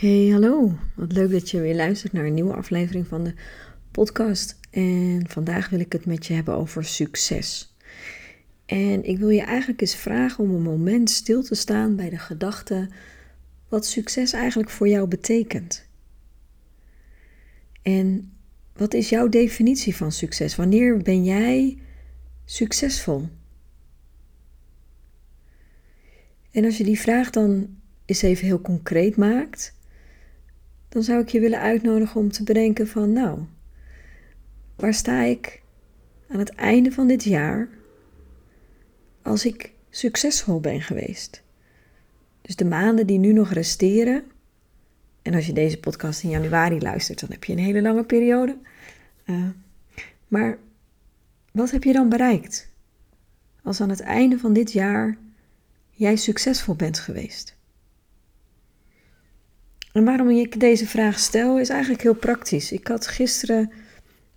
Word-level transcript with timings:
Hey, 0.00 0.28
hallo. 0.28 0.78
Wat 0.94 1.12
leuk 1.12 1.30
dat 1.30 1.50
je 1.50 1.60
weer 1.60 1.74
luistert 1.74 2.12
naar 2.12 2.24
een 2.24 2.34
nieuwe 2.34 2.54
aflevering 2.54 3.06
van 3.06 3.24
de 3.24 3.34
podcast. 3.90 4.58
En 4.70 5.24
vandaag 5.28 5.68
wil 5.68 5.80
ik 5.80 5.92
het 5.92 6.06
met 6.06 6.26
je 6.26 6.34
hebben 6.34 6.54
over 6.54 6.84
succes. 6.84 7.76
En 8.66 9.04
ik 9.04 9.18
wil 9.18 9.28
je 9.28 9.40
eigenlijk 9.40 9.80
eens 9.80 9.94
vragen 9.94 10.44
om 10.44 10.50
een 10.50 10.62
moment 10.62 11.10
stil 11.10 11.42
te 11.42 11.54
staan 11.54 11.96
bij 11.96 12.10
de 12.10 12.18
gedachte 12.18 12.88
wat 13.68 13.86
succes 13.86 14.32
eigenlijk 14.32 14.70
voor 14.70 14.88
jou 14.88 15.08
betekent. 15.08 15.86
En 17.82 18.32
wat 18.72 18.94
is 18.94 19.08
jouw 19.08 19.28
definitie 19.28 19.96
van 19.96 20.12
succes? 20.12 20.56
Wanneer 20.56 20.96
ben 20.96 21.24
jij 21.24 21.78
succesvol? 22.44 23.28
En 26.50 26.64
als 26.64 26.76
je 26.76 26.84
die 26.84 27.00
vraag 27.00 27.30
dan 27.30 27.76
eens 28.04 28.22
even 28.22 28.46
heel 28.46 28.60
concreet 28.60 29.16
maakt, 29.16 29.78
dan 30.90 31.02
zou 31.02 31.20
ik 31.20 31.28
je 31.28 31.40
willen 31.40 31.60
uitnodigen 31.60 32.20
om 32.20 32.30
te 32.30 32.42
bedenken 32.42 32.88
van 32.88 33.12
nou, 33.12 33.38
waar 34.76 34.94
sta 34.94 35.22
ik 35.22 35.62
aan 36.28 36.38
het 36.38 36.54
einde 36.54 36.92
van 36.92 37.06
dit 37.06 37.24
jaar 37.24 37.68
als 39.22 39.44
ik 39.44 39.72
succesvol 39.90 40.60
ben 40.60 40.80
geweest? 40.80 41.42
Dus 42.42 42.56
de 42.56 42.64
maanden 42.64 43.06
die 43.06 43.18
nu 43.18 43.32
nog 43.32 43.52
resteren, 43.52 44.24
en 45.22 45.34
als 45.34 45.46
je 45.46 45.52
deze 45.52 45.80
podcast 45.80 46.22
in 46.22 46.30
januari 46.30 46.80
luistert, 46.80 47.20
dan 47.20 47.30
heb 47.30 47.44
je 47.44 47.52
een 47.52 47.58
hele 47.58 47.82
lange 47.82 48.04
periode. 48.04 48.56
Uh, 49.26 49.48
maar 50.28 50.58
wat 51.52 51.70
heb 51.70 51.84
je 51.84 51.92
dan 51.92 52.08
bereikt? 52.08 52.68
Als 53.62 53.80
aan 53.80 53.88
het 53.88 54.00
einde 54.00 54.38
van 54.38 54.52
dit 54.52 54.72
jaar 54.72 55.18
jij 55.90 56.16
succesvol 56.16 56.74
bent 56.74 56.98
geweest. 56.98 57.58
En 59.92 60.04
waarom 60.04 60.30
ik 60.30 60.60
deze 60.60 60.86
vraag 60.86 61.18
stel 61.18 61.58
is 61.58 61.68
eigenlijk 61.68 62.02
heel 62.02 62.14
praktisch. 62.14 62.72
Ik 62.72 62.86
had 62.86 63.06
gisteren 63.06 63.70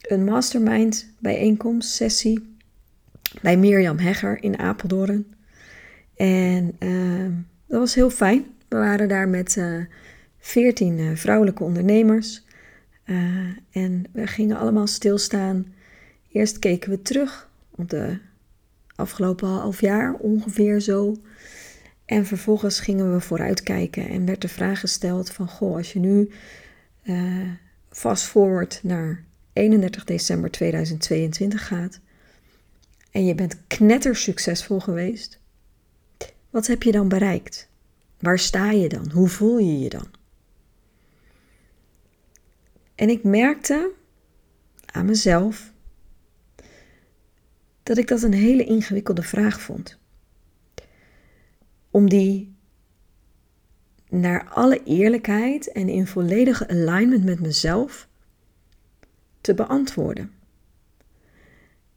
een 0.01 0.23
mastermind 0.23 1.09
bijeenkomst, 1.19 1.89
sessie, 1.89 2.55
bij 3.41 3.57
Mirjam 3.57 3.97
Hegger 3.97 4.43
in 4.43 4.59
Apeldoorn. 4.59 5.25
En 6.15 6.75
uh, 6.79 7.31
dat 7.67 7.79
was 7.79 7.95
heel 7.95 8.09
fijn. 8.09 8.45
We 8.67 8.77
waren 8.77 9.07
daar 9.09 9.29
met 9.29 9.55
uh, 9.55 9.79
eh, 9.79 9.85
14 10.39 10.97
uh, 10.97 11.11
eh, 11.11 11.17
vrouwelijke 11.17 11.63
ondernemers. 11.63 12.43
en 13.71 14.03
we 14.11 14.27
gingen 14.27 14.57
allemaal 14.57 14.87
stilstaan. 14.87 15.73
Eerst 16.31 16.59
keken 16.59 16.89
we 16.89 17.01
terug 17.01 17.49
op 17.71 17.89
de 17.89 18.17
afgelopen 18.95 19.47
half 19.47 19.81
jaar, 19.81 20.13
ongeveer 20.13 20.79
zo. 20.79 21.17
En 22.05 22.25
vervolgens 22.25 22.79
gingen 22.79 23.13
we 23.13 23.19
vooruitkijken 23.19 24.09
en 24.09 24.25
werd 24.25 24.41
de 24.41 24.47
vraag 24.47 24.79
gesteld 24.79 25.31
van, 25.31 25.47
goh, 25.47 25.75
als 25.75 25.93
je 25.93 25.99
nu 25.99 26.31
uh, 27.03 27.51
fast 27.89 28.23
forward 28.23 28.79
naar 28.83 29.23
31 29.53 30.03
december 30.03 30.51
2022 30.51 31.67
gaat 31.67 31.99
en 33.11 33.25
je 33.25 33.35
bent 33.35 33.57
knetter 33.67 34.15
succesvol 34.15 34.79
geweest, 34.79 35.39
wat 36.49 36.67
heb 36.67 36.83
je 36.83 36.91
dan 36.91 37.07
bereikt? 37.07 37.69
Waar 38.19 38.39
sta 38.39 38.71
je 38.71 38.89
dan? 38.89 39.11
Hoe 39.11 39.27
voel 39.27 39.57
je 39.57 39.79
je 39.79 39.89
dan? 39.89 40.07
En 42.95 43.09
ik 43.09 43.23
merkte 43.23 43.91
aan 44.85 45.05
mezelf 45.05 45.71
dat 47.83 47.97
ik 47.97 48.07
dat 48.07 48.21
een 48.21 48.33
hele 48.33 48.63
ingewikkelde 48.63 49.23
vraag 49.23 49.61
vond 49.61 50.01
om 51.93 52.09
die 52.09 52.55
naar 54.09 54.49
alle 54.49 54.83
eerlijkheid 54.83 55.71
en 55.71 55.89
in 55.89 56.07
volledige 56.07 56.67
alignment 56.67 57.23
met 57.23 57.39
mezelf 57.39 58.07
te 59.41 59.53
beantwoorden. 59.53 60.31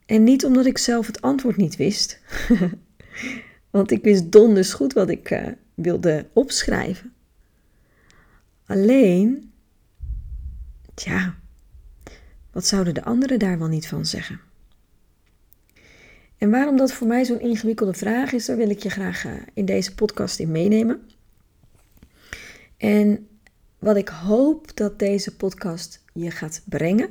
En 0.05 0.23
niet 0.23 0.45
omdat 0.45 0.65
ik 0.65 0.77
zelf 0.77 1.07
het 1.07 1.21
antwoord 1.21 1.57
niet 1.57 1.75
wist, 1.75 2.19
want 3.69 3.91
ik 3.91 4.03
wist 4.03 4.31
donders 4.31 4.73
goed 4.73 4.93
wat 4.93 5.09
ik 5.09 5.31
uh, 5.31 5.47
wilde 5.73 6.25
opschrijven. 6.33 7.13
Alleen, 8.65 9.51
tja, 10.93 11.35
wat 12.51 12.65
zouden 12.65 12.93
de 12.93 13.03
anderen 13.03 13.39
daar 13.39 13.59
wel 13.59 13.67
niet 13.67 13.87
van 13.87 14.05
zeggen? 14.05 14.39
En 16.37 16.49
waarom 16.49 16.77
dat 16.77 16.93
voor 16.93 17.07
mij 17.07 17.25
zo'n 17.25 17.39
ingewikkelde 17.39 17.93
vraag 17.93 18.31
is, 18.31 18.45
daar 18.45 18.57
wil 18.57 18.69
ik 18.69 18.83
je 18.83 18.89
graag 18.89 19.25
eh, 19.25 19.33
in 19.53 19.65
deze 19.65 19.95
podcast 19.95 20.39
in 20.39 20.51
meenemen. 20.51 21.01
En 22.77 23.27
wat 23.79 23.95
ik 23.95 24.07
hoop 24.07 24.77
dat 24.77 24.99
deze 24.99 25.35
podcast 25.35 26.03
je 26.13 26.31
gaat 26.31 26.61
brengen, 26.65 27.09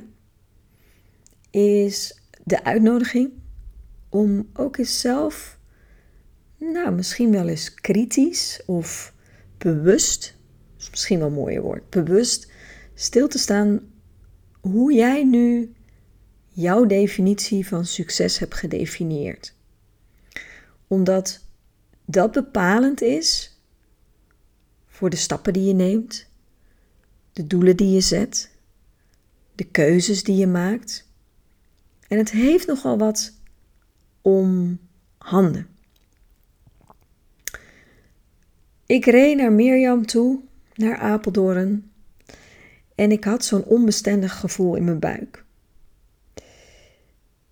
is 1.49 2.21
de 2.43 2.63
uitnodiging 2.63 3.31
om 4.09 4.49
ook 4.53 4.77
eens 4.77 4.99
zelf, 4.99 5.59
nou 6.57 6.91
misschien 6.91 7.31
wel 7.31 7.47
eens 7.47 7.73
kritisch 7.73 8.61
of 8.65 9.13
bewust, 9.57 10.37
is 10.79 10.89
misschien 10.89 11.19
wel 11.19 11.27
een 11.27 11.33
mooie 11.33 11.61
woord, 11.61 11.89
bewust 11.89 12.51
stil 12.93 13.27
te 13.27 13.37
staan 13.37 13.79
hoe 14.61 14.93
jij 14.93 15.23
nu 15.23 15.75
jouw 16.57 16.85
definitie 16.85 17.67
van 17.67 17.85
succes 17.85 18.39
hebt 18.39 18.53
gedefinieerd. 18.53 19.53
Omdat 20.87 21.45
dat 22.05 22.31
bepalend 22.31 23.01
is 23.01 23.57
voor 24.87 25.09
de 25.09 25.15
stappen 25.15 25.53
die 25.53 25.63
je 25.63 25.73
neemt, 25.73 26.27
de 27.33 27.47
doelen 27.47 27.77
die 27.77 27.91
je 27.91 28.01
zet, 28.01 28.49
de 29.55 29.63
keuzes 29.63 30.23
die 30.23 30.35
je 30.35 30.47
maakt. 30.47 31.07
En 32.07 32.17
het 32.17 32.31
heeft 32.31 32.67
nogal 32.67 32.97
wat 32.97 33.33
om 34.21 34.79
handen. 35.17 35.67
Ik 38.85 39.05
reed 39.05 39.37
naar 39.37 39.51
Mirjam 39.51 40.05
toe, 40.05 40.39
naar 40.75 40.97
Apeldoorn, 40.97 41.91
en 42.95 43.11
ik 43.11 43.23
had 43.23 43.45
zo'n 43.45 43.63
onbestendig 43.63 44.39
gevoel 44.39 44.75
in 44.75 44.83
mijn 44.83 44.99
buik. 44.99 45.45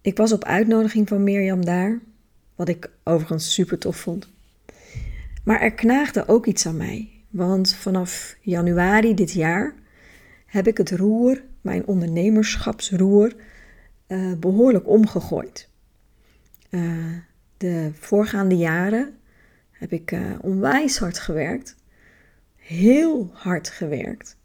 Ik 0.06 0.18
was 0.18 0.32
op 0.32 0.44
uitnodiging 0.44 1.08
van 1.08 1.24
Mirjam 1.24 1.66
daar, 1.66 2.00
wat 2.56 2.68
ik 2.68 2.90
overigens 3.04 3.54
super 3.54 3.78
tof 3.78 3.98
vond. 3.98 4.30
Maar 5.44 5.62
er 5.62 5.74
knaagde 5.74 6.28
ook 6.28 6.46
iets 6.46 6.66
aan 6.66 6.78
mij, 6.78 7.10
want 7.30 7.74
vanaf 7.74 8.36
januari 8.42 9.14
dit 9.14 9.32
jaar 9.32 9.74
heb 10.46 10.68
ik 10.68 10.78
het 10.78 10.92
roer, 10.92 11.44
mijn 11.62 11.88
ondernemerschapsroer, 11.88 13.36
uh, 14.08 14.34
behoorlijk 14.34 14.88
omgegooid. 14.88 15.70
Uh, 16.70 17.18
de 17.58 17.92
voorgaande 17.94 18.58
jaren 18.58 19.18
heb 19.72 19.92
ik 19.92 20.12
uh, 20.12 20.20
onwijs 20.42 20.98
hard 20.98 21.20
gewerkt, 21.20 21.76
heel 22.56 23.30
hard 23.34 23.70
gewerkt. 23.70 24.38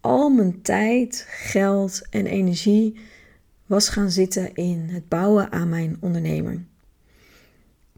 Al 0.00 0.30
mijn 0.30 0.62
tijd, 0.62 1.26
geld 1.28 2.06
en 2.10 2.26
energie 2.26 3.12
was 3.66 3.88
gaan 3.88 4.10
zitten 4.10 4.54
in 4.54 4.88
het 4.90 5.08
bouwen 5.08 5.52
aan 5.52 5.68
mijn 5.68 5.96
onderneming. 6.00 6.64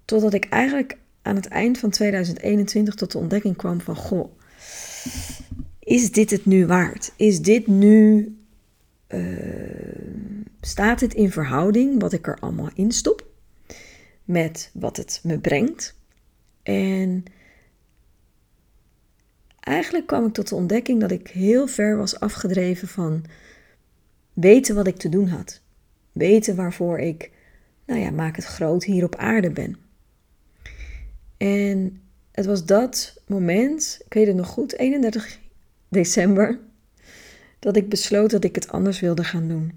Totdat 0.05 0.35
ik 0.35 0.49
eigenlijk 0.49 0.99
aan 1.23 1.37
het 1.37 1.47
eind 1.47 1.79
van 1.79 1.91
2021 1.91 2.95
tot 2.95 3.13
de 3.13 3.19
ontdekking 3.19 3.57
kwam 3.57 3.81
van 3.81 3.97
goh, 3.97 4.39
is 5.79 6.11
dit 6.13 6.31
het 6.31 6.47
nu 6.47 6.67
waard? 6.67 7.13
Is 7.17 7.41
dit 7.41 7.67
nu, 7.67 8.37
uh, 9.09 9.21
staat 10.61 11.01
het 11.01 11.15
in 11.15 11.31
verhouding 11.31 12.01
wat 12.01 12.13
ik 12.13 12.27
er 12.27 12.39
allemaal 12.41 12.71
in 12.75 12.93
stop 12.93 13.27
met 14.25 14.71
wat 14.73 14.97
het 14.97 15.21
me 15.23 15.39
brengt? 15.39 15.95
En 16.63 17.25
eigenlijk 19.61 20.07
kwam 20.07 20.27
ik 20.27 20.33
tot 20.33 20.49
de 20.49 20.55
ontdekking 20.55 21.01
dat 21.01 21.11
ik 21.11 21.29
heel 21.29 21.67
ver 21.67 21.97
was 21.97 22.21
afgedreven 22.21 22.89
van 22.89 23.25
weten 24.37 24.75
wat 24.75 24.87
ik 24.87 24.97
te 24.97 25.09
doen 25.09 25.29
had. 25.29 25.61
Weten 26.13 26.57
waarvoor 26.57 26.99
ik, 26.99 27.31
nou 27.87 28.01
ja, 28.01 28.11
maak 28.11 28.37
het 28.37 28.45
groot 28.45 28.85
hier 28.85 29.05
op 29.05 29.17
aarde 29.17 29.51
ben. 29.51 29.77
En 31.37 32.01
het 32.33 32.47
was 32.47 32.65
dat 32.65 33.23
moment, 33.27 34.01
ik 34.05 34.15
weet 34.15 34.27
het 34.27 34.37
nog 34.37 34.49
goed, 34.49 34.79
31 34.79 35.39
december, 35.89 36.59
dat 37.59 37.77
ik 37.77 37.89
besloot 37.89 38.31
dat 38.31 38.45
ik 38.45 38.55
het 38.55 38.69
anders 38.69 39.01
wilde 39.01 39.25
gaan 39.25 39.49
doen. 39.49 39.73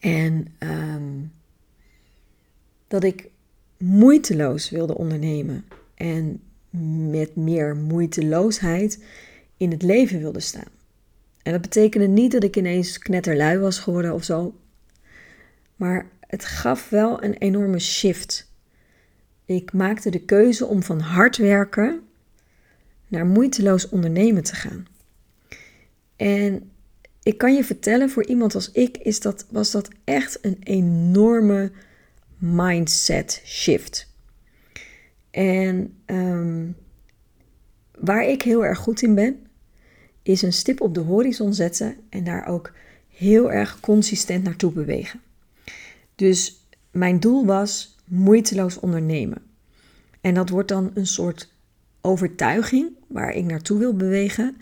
En 0.00 0.46
um, 0.58 1.32
dat 2.88 3.04
ik 3.04 3.30
moeiteloos 3.76 4.70
wilde 4.70 4.96
ondernemen 4.96 5.64
en 5.94 6.42
met 7.10 7.36
meer 7.36 7.76
moeiteloosheid 7.76 9.04
in 9.56 9.70
het 9.70 9.82
leven 9.82 10.18
wilde 10.18 10.40
staan. 10.40 10.72
En 11.44 11.52
dat 11.52 11.60
betekende 11.60 12.06
niet 12.06 12.32
dat 12.32 12.44
ik 12.44 12.56
ineens 12.56 12.98
knetterlui 12.98 13.58
was 13.58 13.78
geworden 13.78 14.14
of 14.14 14.24
zo. 14.24 14.54
Maar 15.76 16.06
het 16.20 16.44
gaf 16.44 16.88
wel 16.88 17.22
een 17.22 17.34
enorme 17.34 17.78
shift. 17.78 18.52
Ik 19.44 19.72
maakte 19.72 20.10
de 20.10 20.24
keuze 20.24 20.66
om 20.66 20.82
van 20.82 21.00
hard 21.00 21.36
werken 21.36 22.02
naar 23.08 23.26
moeiteloos 23.26 23.88
ondernemen 23.88 24.42
te 24.42 24.54
gaan. 24.54 24.86
En 26.16 26.70
ik 27.22 27.38
kan 27.38 27.54
je 27.54 27.64
vertellen, 27.64 28.10
voor 28.10 28.26
iemand 28.26 28.54
als 28.54 28.72
ik 28.72 28.96
is 28.96 29.20
dat, 29.20 29.46
was 29.50 29.70
dat 29.70 29.88
echt 30.04 30.38
een 30.42 30.58
enorme 30.62 31.72
mindset 32.38 33.42
shift. 33.44 34.12
En 35.30 35.94
ehm, 36.04 36.70
waar 37.98 38.24
ik 38.24 38.42
heel 38.42 38.64
erg 38.64 38.78
goed 38.78 39.02
in 39.02 39.14
ben, 39.14 39.43
is 40.24 40.42
een 40.42 40.52
stip 40.52 40.80
op 40.80 40.94
de 40.94 41.00
horizon 41.00 41.54
zetten 41.54 41.96
en 42.08 42.24
daar 42.24 42.46
ook 42.46 42.72
heel 43.08 43.52
erg 43.52 43.80
consistent 43.80 44.44
naartoe 44.44 44.72
bewegen. 44.72 45.20
Dus 46.14 46.66
mijn 46.90 47.20
doel 47.20 47.46
was 47.46 47.96
moeiteloos 48.04 48.80
ondernemen. 48.80 49.42
En 50.20 50.34
dat 50.34 50.48
wordt 50.48 50.68
dan 50.68 50.90
een 50.94 51.06
soort 51.06 51.52
overtuiging 52.00 52.90
waar 53.06 53.34
ik 53.34 53.44
naartoe 53.44 53.78
wil 53.78 53.96
bewegen. 53.96 54.56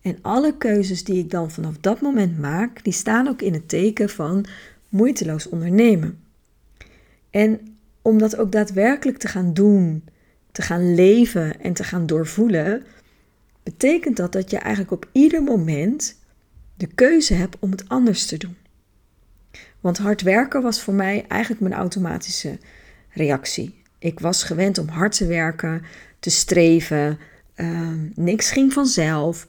En 0.00 0.18
alle 0.22 0.56
keuzes 0.56 1.04
die 1.04 1.18
ik 1.18 1.30
dan 1.30 1.50
vanaf 1.50 1.76
dat 1.80 2.00
moment 2.00 2.38
maak, 2.38 2.84
die 2.84 2.92
staan 2.92 3.28
ook 3.28 3.42
in 3.42 3.52
het 3.52 3.68
teken 3.68 4.08
van 4.08 4.46
moeiteloos 4.88 5.48
ondernemen. 5.48 6.18
En 7.30 7.60
om 8.02 8.18
dat 8.18 8.36
ook 8.36 8.52
daadwerkelijk 8.52 9.18
te 9.18 9.28
gaan 9.28 9.54
doen, 9.54 10.04
te 10.52 10.62
gaan 10.62 10.94
leven 10.94 11.60
en 11.60 11.72
te 11.72 11.84
gaan 11.84 12.06
doorvoelen, 12.06 12.84
betekent 13.68 14.16
dat 14.16 14.32
dat 14.32 14.50
je 14.50 14.58
eigenlijk 14.58 14.92
op 14.92 15.08
ieder 15.12 15.42
moment 15.42 16.18
de 16.74 16.86
keuze 16.86 17.34
hebt 17.34 17.56
om 17.58 17.70
het 17.70 17.88
anders 17.88 18.26
te 18.26 18.36
doen. 18.36 18.56
Want 19.80 19.98
hard 19.98 20.22
werken 20.22 20.62
was 20.62 20.82
voor 20.82 20.94
mij 20.94 21.24
eigenlijk 21.28 21.60
mijn 21.60 21.74
automatische 21.74 22.58
reactie. 23.10 23.82
Ik 23.98 24.20
was 24.20 24.42
gewend 24.42 24.78
om 24.78 24.88
hard 24.88 25.16
te 25.16 25.26
werken, 25.26 25.82
te 26.18 26.30
streven. 26.30 27.18
Uh, 27.56 27.90
niks 28.14 28.50
ging 28.50 28.72
vanzelf. 28.72 29.46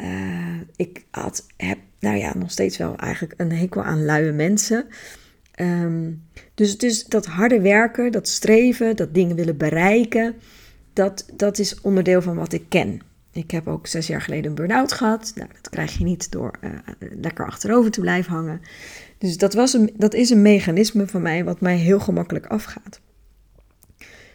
Uh, 0.00 0.60
ik 0.76 1.04
had, 1.10 1.46
heb, 1.56 1.78
nou 1.98 2.16
ja, 2.16 2.36
nog 2.36 2.50
steeds 2.50 2.76
wel 2.76 2.96
eigenlijk 2.96 3.34
een 3.36 3.52
hekel 3.52 3.82
aan 3.82 4.04
luie 4.04 4.32
mensen. 4.32 4.86
Um, 5.60 6.22
dus, 6.54 6.78
dus 6.78 7.04
dat 7.04 7.26
harde 7.26 7.60
werken, 7.60 8.12
dat 8.12 8.28
streven, 8.28 8.96
dat 8.96 9.14
dingen 9.14 9.36
willen 9.36 9.56
bereiken, 9.56 10.34
dat, 10.92 11.26
dat 11.32 11.58
is 11.58 11.80
onderdeel 11.80 12.22
van 12.22 12.36
wat 12.36 12.52
ik 12.52 12.64
ken. 12.68 13.08
Ik 13.32 13.50
heb 13.50 13.68
ook 13.68 13.86
zes 13.86 14.06
jaar 14.06 14.22
geleden 14.22 14.50
een 14.50 14.54
burn-out 14.54 14.92
gehad. 14.92 15.32
Nou, 15.34 15.48
dat 15.54 15.70
krijg 15.70 15.98
je 15.98 16.04
niet 16.04 16.32
door 16.32 16.58
uh, 16.60 16.70
lekker 17.20 17.46
achterover 17.46 17.90
te 17.90 18.00
blijven 18.00 18.32
hangen. 18.32 18.60
Dus 19.18 19.38
dat, 19.38 19.54
was 19.54 19.72
een, 19.72 19.90
dat 19.96 20.14
is 20.14 20.30
een 20.30 20.42
mechanisme 20.42 21.06
van 21.06 21.22
mij 21.22 21.44
wat 21.44 21.60
mij 21.60 21.76
heel 21.76 22.00
gemakkelijk 22.00 22.46
afgaat. 22.46 23.00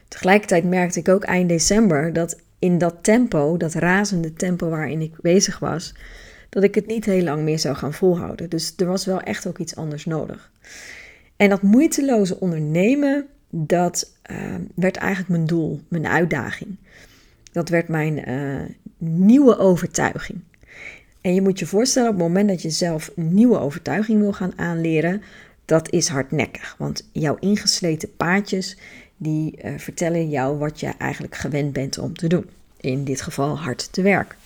Tegelijkertijd 0.07 0.63
merkte 0.63 0.99
ik 0.99 1.09
ook 1.09 1.23
eind 1.23 1.49
december 1.49 2.13
dat 2.13 2.41
in 2.59 2.77
dat 2.77 2.95
tempo, 3.01 3.57
dat 3.57 3.73
razende 3.73 4.33
tempo 4.33 4.69
waarin 4.69 5.01
ik 5.01 5.21
bezig 5.21 5.59
was, 5.59 5.95
dat 6.49 6.63
ik 6.63 6.75
het 6.75 6.87
niet 6.87 7.05
heel 7.05 7.23
lang 7.23 7.43
meer 7.43 7.59
zou 7.59 7.75
gaan 7.75 7.93
volhouden. 7.93 8.49
Dus 8.49 8.73
er 8.77 8.85
was 8.85 9.05
wel 9.05 9.21
echt 9.21 9.47
ook 9.47 9.57
iets 9.57 9.75
anders 9.75 10.05
nodig. 10.05 10.51
En 11.35 11.49
dat 11.49 11.61
moeiteloze 11.61 12.39
ondernemen, 12.39 13.25
dat 13.49 14.11
uh, 14.31 14.55
werd 14.75 14.97
eigenlijk 14.97 15.29
mijn 15.29 15.45
doel, 15.45 15.81
mijn 15.87 16.07
uitdaging. 16.07 16.77
Dat 17.55 17.69
werd 17.69 17.87
mijn 17.87 18.29
uh, 18.29 18.61
nieuwe 18.97 19.57
overtuiging. 19.57 20.39
En 21.21 21.33
je 21.33 21.41
moet 21.41 21.59
je 21.59 21.65
voorstellen, 21.65 22.09
op 22.09 22.15
het 22.15 22.23
moment 22.23 22.49
dat 22.49 22.61
je 22.61 22.69
zelf 22.69 23.11
een 23.15 23.33
nieuwe 23.33 23.59
overtuiging 23.59 24.19
wil 24.19 24.33
gaan 24.33 24.53
aanleren, 24.55 25.21
dat 25.65 25.91
is 25.91 26.07
hardnekkig. 26.07 26.75
Want 26.77 27.09
jouw 27.11 27.37
ingesleten 27.39 28.15
paadjes, 28.15 28.77
die 29.17 29.57
uh, 29.63 29.77
vertellen 29.77 30.29
jou 30.29 30.57
wat 30.57 30.79
je 30.79 30.87
eigenlijk 30.97 31.35
gewend 31.35 31.73
bent 31.73 31.97
om 31.97 32.13
te 32.13 32.27
doen. 32.27 32.49
In 32.79 33.03
dit 33.03 33.21
geval 33.21 33.59
hard 33.59 33.93
te 33.93 34.01
werken. 34.01 34.37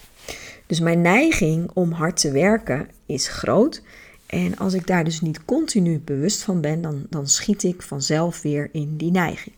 Dus 0.66 0.80
mijn 0.80 1.02
neiging 1.02 1.70
om 1.74 1.92
hard 1.92 2.20
te 2.20 2.32
werken 2.32 2.88
is 3.06 3.28
groot. 3.28 3.82
En 4.26 4.58
als 4.58 4.74
ik 4.74 4.88
daar 4.88 5.04
dus 5.04 5.22
niet 5.22 5.46
continu 5.46 6.00
bewust 6.00 6.42
van 6.42 6.62
ben, 6.62 6.82
dan, 6.82 7.06
dan 7.10 7.28
schiet 7.28 7.64
ik 7.64 7.82
vanzelf 7.82 8.42
weer 8.42 8.70
in 8.72 8.98
die 8.98 9.12
neiging. 9.12 9.56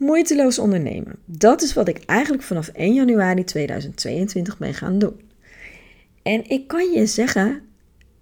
Moeiteloos 0.00 0.58
ondernemen. 0.58 1.18
Dat 1.24 1.62
is 1.62 1.72
wat 1.72 1.88
ik 1.88 2.04
eigenlijk 2.04 2.42
vanaf 2.42 2.68
1 2.68 2.94
januari 2.94 3.44
2022 3.44 4.58
ben 4.58 4.74
gaan 4.74 4.98
doen. 4.98 5.20
En 6.22 6.48
ik 6.48 6.68
kan 6.68 6.90
je 6.90 7.06
zeggen, 7.06 7.62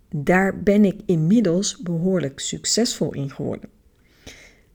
daar 0.08 0.62
ben 0.62 0.84
ik 0.84 1.00
inmiddels 1.06 1.76
behoorlijk 1.82 2.40
succesvol 2.40 3.14
in 3.14 3.30
geworden. 3.30 3.70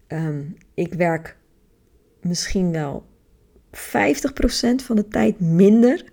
Um, 0.08 0.58
ik 0.74 0.94
werk 0.94 1.38
misschien 2.22 2.72
wel 2.72 3.06
50% 3.72 3.80
van 4.76 4.96
de 4.96 5.08
tijd 5.08 5.40
minder 5.40 6.04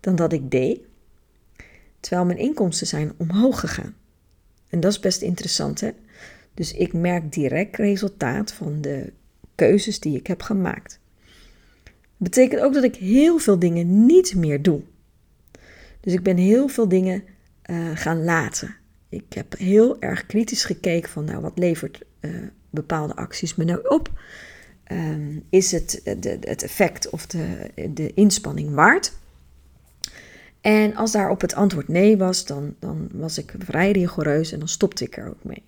dan 0.00 0.16
dat 0.16 0.32
ik 0.32 0.50
deed. 0.50 0.80
Terwijl 2.00 2.26
mijn 2.26 2.38
inkomsten 2.38 2.86
zijn 2.86 3.12
omhoog 3.16 3.60
gegaan. 3.60 3.96
En 4.68 4.80
dat 4.80 4.92
is 4.92 5.00
best 5.00 5.22
interessant, 5.22 5.80
hè? 5.80 5.90
Dus 6.54 6.72
ik 6.72 6.92
merk 6.92 7.32
direct 7.32 7.76
resultaat 7.76 8.52
van 8.52 8.80
de 8.80 9.12
keuzes 9.54 10.00
die 10.00 10.18
ik 10.18 10.26
heb 10.26 10.42
gemaakt. 10.42 11.00
Dat 11.84 11.92
betekent 12.18 12.60
ook 12.60 12.74
dat 12.74 12.84
ik 12.84 12.94
heel 12.94 13.38
veel 13.38 13.58
dingen 13.58 14.06
niet 14.06 14.34
meer 14.34 14.62
doe. 14.62 14.80
Dus 16.00 16.12
ik 16.12 16.22
ben 16.22 16.36
heel 16.36 16.68
veel 16.68 16.88
dingen 16.88 17.24
uh, 17.70 17.90
gaan 17.94 18.24
laten. 18.24 18.76
Ik 19.08 19.24
heb 19.28 19.58
heel 19.58 20.00
erg 20.00 20.26
kritisch 20.26 20.64
gekeken 20.64 21.10
van, 21.10 21.24
nou, 21.24 21.40
wat 21.40 21.58
levert 21.58 22.00
uh, 22.20 22.30
bepaalde 22.70 23.16
acties 23.16 23.54
me 23.54 23.64
nou 23.64 23.88
op? 23.88 24.10
Um, 24.92 25.42
is 25.50 25.72
het 25.72 26.00
de, 26.20 26.38
het 26.40 26.62
effect 26.62 27.10
of 27.10 27.26
de, 27.26 27.70
de 27.90 28.14
inspanning 28.14 28.74
waard? 28.74 29.12
En 30.60 30.94
als 30.94 31.12
daarop 31.12 31.40
het 31.40 31.54
antwoord 31.54 31.88
nee 31.88 32.16
was, 32.16 32.46
dan, 32.46 32.74
dan 32.78 33.08
was 33.12 33.38
ik 33.38 33.54
vrij 33.58 33.90
rigoureus 33.90 34.52
en 34.52 34.58
dan 34.58 34.68
stopte 34.68 35.04
ik 35.04 35.16
er 35.16 35.28
ook 35.28 35.44
mee. 35.44 35.62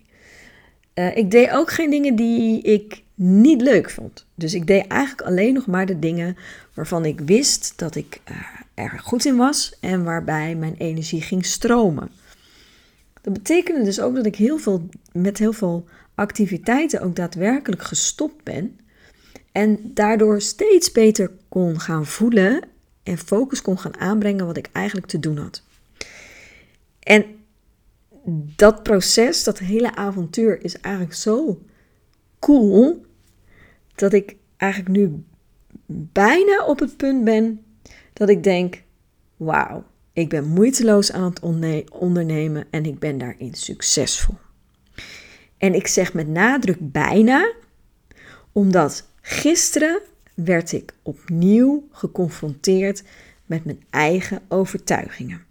Ik 1.15 1.31
deed 1.31 1.49
ook 1.49 1.71
geen 1.71 1.89
dingen 1.89 2.15
die 2.15 2.61
ik 2.61 3.03
niet 3.19 3.61
leuk 3.61 3.89
vond. 3.89 4.25
Dus 4.35 4.53
ik 4.53 4.67
deed 4.67 4.87
eigenlijk 4.87 5.27
alleen 5.27 5.53
nog 5.53 5.65
maar 5.65 5.85
de 5.85 5.99
dingen 5.99 6.37
waarvan 6.73 7.05
ik 7.05 7.19
wist 7.19 7.73
dat 7.75 7.95
ik 7.95 8.21
uh, 8.29 8.37
er 8.73 8.99
goed 8.99 9.25
in 9.25 9.35
was 9.35 9.77
en 9.79 10.03
waarbij 10.03 10.55
mijn 10.55 10.75
energie 10.77 11.21
ging 11.21 11.45
stromen. 11.45 12.11
Dat 13.21 13.33
betekende 13.33 13.83
dus 13.83 13.99
ook 13.99 14.15
dat 14.15 14.25
ik 14.25 14.35
heel 14.35 14.57
veel, 14.57 14.89
met 15.11 15.37
heel 15.37 15.53
veel 15.53 15.85
activiteiten 16.15 17.01
ook 17.01 17.15
daadwerkelijk 17.15 17.83
gestopt 17.83 18.43
ben. 18.43 18.79
En 19.51 19.79
daardoor 19.93 20.41
steeds 20.41 20.91
beter 20.91 21.31
kon 21.49 21.79
gaan 21.79 22.05
voelen 22.05 22.61
en 23.03 23.17
focus 23.17 23.61
kon 23.61 23.79
gaan 23.79 23.97
aanbrengen 23.99 24.45
wat 24.45 24.57
ik 24.57 24.69
eigenlijk 24.71 25.07
te 25.07 25.19
doen 25.19 25.37
had. 25.37 25.63
En 26.99 27.25
dat 28.55 28.83
proces, 28.83 29.43
dat 29.43 29.59
hele 29.59 29.95
avontuur 29.95 30.63
is 30.63 30.79
eigenlijk 30.79 31.15
zo 31.15 31.61
cool 32.39 33.05
dat 33.97 34.13
ik 34.13 34.35
eigenlijk 34.57 34.91
nu 34.91 35.23
bijna 36.11 36.65
op 36.65 36.79
het 36.79 36.97
punt 36.97 37.23
ben 37.23 37.65
dat 38.13 38.29
ik 38.29 38.43
denk: 38.43 38.83
wauw, 39.37 39.83
ik 40.13 40.29
ben 40.29 40.45
moeiteloos 40.45 41.11
aan 41.11 41.23
het 41.23 41.39
ondernemen 41.91 42.65
en 42.69 42.85
ik 42.85 42.99
ben 42.99 43.17
daarin 43.17 43.53
succesvol. 43.53 44.35
En 45.57 45.73
ik 45.73 45.87
zeg 45.87 46.13
met 46.13 46.27
nadruk 46.27 46.77
bijna, 46.79 47.53
omdat 48.51 49.09
gisteren 49.21 50.01
werd 50.33 50.71
ik 50.71 50.93
opnieuw 51.01 51.87
geconfronteerd 51.91 53.03
met 53.45 53.65
mijn 53.65 53.83
eigen 53.89 54.41
overtuigingen. 54.47 55.45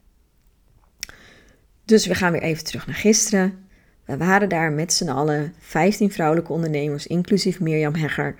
Dus 1.84 2.06
we 2.06 2.14
gaan 2.14 2.32
weer 2.32 2.42
even 2.42 2.64
terug 2.64 2.86
naar 2.86 2.96
gisteren. 2.96 3.65
We 4.06 4.16
waren 4.16 4.48
daar 4.48 4.72
met 4.72 4.92
z'n 4.92 5.08
allen, 5.08 5.54
15 5.58 6.12
vrouwelijke 6.12 6.52
ondernemers, 6.52 7.06
inclusief 7.06 7.60
Mirjam 7.60 7.94
Hegger. 7.94 8.34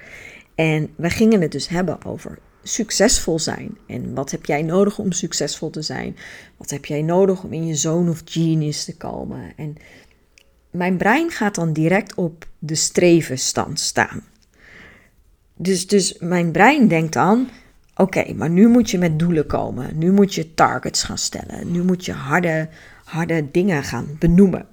En 0.54 0.90
we 0.96 1.10
gingen 1.10 1.40
het 1.40 1.52
dus 1.52 1.68
hebben 1.68 2.04
over 2.04 2.38
succesvol 2.62 3.38
zijn. 3.38 3.78
En 3.86 4.14
wat 4.14 4.30
heb 4.30 4.44
jij 4.46 4.62
nodig 4.62 4.98
om 4.98 5.12
succesvol 5.12 5.70
te 5.70 5.82
zijn? 5.82 6.16
Wat 6.56 6.70
heb 6.70 6.84
jij 6.84 7.02
nodig 7.02 7.42
om 7.42 7.52
in 7.52 7.66
je 7.66 7.74
zone 7.74 8.10
of 8.10 8.22
genius 8.24 8.84
te 8.84 8.96
komen? 8.96 9.52
En 9.56 9.76
mijn 10.70 10.96
brein 10.96 11.30
gaat 11.30 11.54
dan 11.54 11.72
direct 11.72 12.14
op 12.14 12.46
de 12.58 12.74
strevenstand 12.74 13.80
staan. 13.80 14.24
Dus, 15.56 15.86
dus 15.86 16.18
mijn 16.18 16.50
brein 16.50 16.88
denkt 16.88 17.12
dan: 17.12 17.48
oké, 17.96 18.32
maar 18.34 18.50
nu 18.50 18.68
moet 18.68 18.90
je 18.90 18.98
met 18.98 19.18
doelen 19.18 19.46
komen. 19.46 19.98
Nu 19.98 20.12
moet 20.12 20.34
je 20.34 20.54
targets 20.54 21.02
gaan 21.02 21.18
stellen. 21.18 21.70
Nu 21.72 21.82
moet 21.82 22.04
je 22.04 22.12
harde, 22.12 22.68
harde 23.04 23.50
dingen 23.50 23.82
gaan 23.84 24.16
benoemen. 24.18 24.66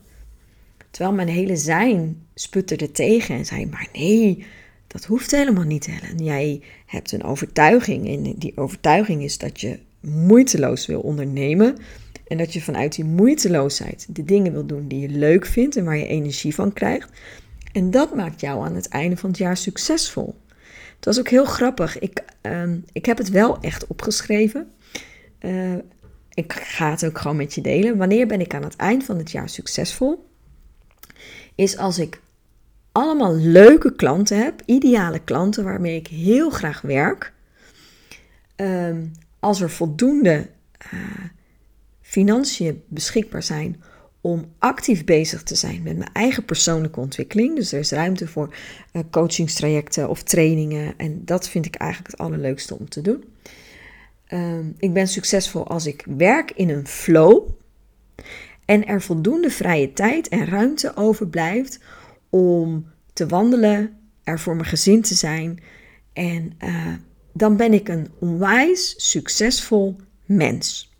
Terwijl 0.93 1.15
mijn 1.15 1.27
hele 1.27 1.55
zijn 1.55 2.25
sputterde 2.35 2.91
tegen 2.91 3.35
en 3.35 3.45
zei: 3.45 3.65
maar 3.65 3.87
nee, 3.93 4.45
dat 4.87 5.05
hoeft 5.05 5.31
helemaal 5.31 5.63
niet, 5.63 5.85
Helen. 5.85 6.23
Jij 6.23 6.61
hebt 6.85 7.11
een 7.11 7.23
overtuiging 7.23 8.07
en 8.07 8.35
die 8.37 8.57
overtuiging 8.57 9.23
is 9.23 9.37
dat 9.37 9.61
je 9.61 9.79
moeiteloos 9.99 10.85
wil 10.85 10.99
ondernemen. 10.99 11.77
En 12.27 12.37
dat 12.37 12.53
je 12.53 12.61
vanuit 12.61 12.95
die 12.95 13.05
moeiteloosheid 13.05 14.07
de 14.09 14.23
dingen 14.23 14.51
wil 14.51 14.65
doen 14.65 14.87
die 14.87 14.99
je 14.99 15.09
leuk 15.09 15.45
vindt 15.45 15.75
en 15.75 15.85
waar 15.85 15.97
je 15.97 16.07
energie 16.07 16.55
van 16.55 16.73
krijgt. 16.73 17.09
En 17.71 17.91
dat 17.91 18.15
maakt 18.15 18.41
jou 18.41 18.65
aan 18.65 18.75
het 18.75 18.87
einde 18.87 19.17
van 19.17 19.29
het 19.29 19.39
jaar 19.39 19.57
succesvol. 19.57 20.35
Het 20.95 21.05
was 21.05 21.19
ook 21.19 21.29
heel 21.29 21.45
grappig. 21.45 21.99
Ik, 21.99 22.23
ehm, 22.41 22.77
ik 22.91 23.05
heb 23.05 23.17
het 23.17 23.29
wel 23.29 23.59
echt 23.61 23.87
opgeschreven. 23.87 24.71
Uh, 25.39 25.73
ik 26.33 26.53
ga 26.53 26.89
het 26.89 27.05
ook 27.05 27.17
gewoon 27.17 27.37
met 27.37 27.53
je 27.53 27.61
delen. 27.61 27.97
Wanneer 27.97 28.27
ben 28.27 28.41
ik 28.41 28.53
aan 28.53 28.63
het 28.63 28.75
eind 28.75 29.03
van 29.03 29.17
het 29.17 29.31
jaar 29.31 29.49
succesvol? 29.49 30.31
Is 31.55 31.77
als 31.77 31.99
ik 31.99 32.21
allemaal 32.91 33.35
leuke 33.35 33.95
klanten 33.95 34.37
heb, 34.43 34.61
ideale 34.65 35.19
klanten 35.19 35.63
waarmee 35.63 35.95
ik 35.95 36.07
heel 36.07 36.49
graag 36.49 36.81
werk. 36.81 37.33
Um, 38.55 39.11
als 39.39 39.61
er 39.61 39.69
voldoende 39.69 40.49
uh, 40.93 40.99
financiën 42.01 42.83
beschikbaar 42.87 43.43
zijn 43.43 43.83
om 44.21 44.45
actief 44.57 45.03
bezig 45.03 45.43
te 45.43 45.55
zijn 45.55 45.83
met 45.83 45.97
mijn 45.97 46.13
eigen 46.13 46.45
persoonlijke 46.45 46.99
ontwikkeling. 46.99 47.55
Dus 47.55 47.71
er 47.71 47.79
is 47.79 47.91
ruimte 47.91 48.27
voor 48.27 48.55
uh, 48.93 49.01
coachingstrajecten 49.11 50.09
of 50.09 50.23
trainingen. 50.23 50.93
En 50.97 51.25
dat 51.25 51.49
vind 51.49 51.65
ik 51.65 51.75
eigenlijk 51.75 52.11
het 52.11 52.19
allerleukste 52.19 52.77
om 52.79 52.89
te 52.89 53.01
doen. 53.01 53.23
Uh, 54.29 54.57
ik 54.77 54.93
ben 54.93 55.07
succesvol 55.07 55.67
als 55.67 55.85
ik 55.85 56.05
werk 56.17 56.51
in 56.51 56.69
een 56.69 56.87
flow. 56.87 57.49
En 58.65 58.85
er 58.85 59.01
voldoende 59.01 59.49
vrije 59.49 59.93
tijd 59.93 60.27
en 60.27 60.45
ruimte 60.45 60.95
overblijft 60.95 61.79
om 62.29 62.91
te 63.13 63.27
wandelen, 63.27 63.97
er 64.23 64.39
voor 64.39 64.55
mijn 64.55 64.67
gezin 64.67 65.01
te 65.01 65.15
zijn. 65.15 65.59
En 66.13 66.53
uh, 66.63 66.93
dan 67.33 67.57
ben 67.57 67.73
ik 67.73 67.87
een 67.87 68.07
onwijs 68.19 68.93
succesvol 68.97 69.95
mens. 70.25 70.91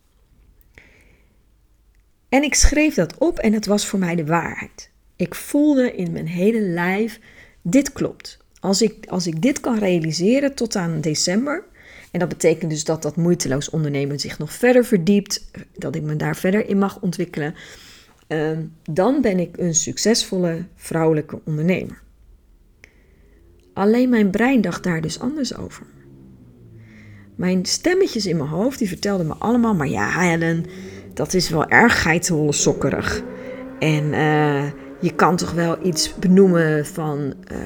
En 2.29 2.43
ik 2.43 2.55
schreef 2.55 2.93
dat 2.93 3.17
op 3.17 3.39
en 3.39 3.53
het 3.53 3.65
was 3.65 3.85
voor 3.85 3.99
mij 3.99 4.15
de 4.15 4.25
waarheid. 4.25 4.91
Ik 5.15 5.35
voelde 5.35 5.95
in 5.95 6.11
mijn 6.11 6.27
hele 6.27 6.61
lijf, 6.61 7.19
dit 7.61 7.93
klopt. 7.93 8.37
Als 8.59 8.81
ik, 8.81 9.05
als 9.07 9.27
ik 9.27 9.41
dit 9.41 9.59
kan 9.59 9.77
realiseren 9.77 10.55
tot 10.55 10.75
aan 10.75 11.01
december, 11.01 11.63
en 12.13 12.19
dat 12.19 12.29
betekent 12.29 12.71
dus 12.71 12.83
dat 12.83 13.01
dat 13.01 13.15
moeiteloos 13.15 13.69
ondernemen 13.69 14.19
zich 14.19 14.37
nog 14.37 14.53
verder 14.53 14.85
verdiept, 14.85 15.51
dat 15.77 15.95
ik 15.95 16.01
me 16.01 16.15
daar 16.15 16.35
verder 16.35 16.67
in 16.67 16.77
mag 16.77 17.01
ontwikkelen, 17.01 17.55
uh, 18.27 18.57
dan 18.91 19.21
ben 19.21 19.39
ik 19.39 19.57
een 19.57 19.75
succesvolle 19.75 20.65
vrouwelijke 20.75 21.39
ondernemer. 21.43 22.01
Alleen 23.73 24.09
mijn 24.09 24.29
brein 24.29 24.61
dacht 24.61 24.83
daar 24.83 25.01
dus 25.01 25.19
anders 25.19 25.57
over. 25.57 25.85
Mijn 27.35 27.65
stemmetjes 27.65 28.25
in 28.25 28.37
mijn 28.37 28.49
hoofd 28.49 28.79
die 28.79 28.87
vertelden 28.87 29.27
me 29.27 29.33
allemaal, 29.33 29.75
maar 29.75 29.87
ja 29.87 30.19
Helen, 30.19 30.65
dat 31.13 31.33
is 31.33 31.49
wel 31.49 31.67
erg 31.67 32.01
geitenwolle 32.01 32.53
sokkerig. 32.53 33.23
En 33.79 34.03
uh, 34.03 34.65
je 34.99 35.13
kan 35.15 35.35
toch 35.35 35.51
wel 35.51 35.85
iets 35.85 36.15
benoemen 36.15 36.85
van 36.85 37.33
uh, 37.51 37.57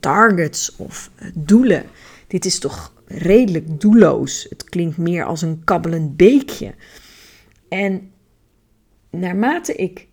targets 0.00 0.76
of 0.76 1.10
uh, 1.22 1.28
doelen. 1.34 1.84
Dit 2.26 2.44
is 2.44 2.58
toch 2.58 2.96
redelijk 3.08 3.80
doelloos. 3.80 4.46
Het 4.48 4.64
klinkt 4.64 4.96
meer 4.96 5.24
als 5.24 5.42
een 5.42 5.64
kabbelend 5.64 6.16
beekje. 6.16 6.74
En 7.68 8.10
naarmate 9.10 9.74
ik 9.74 10.06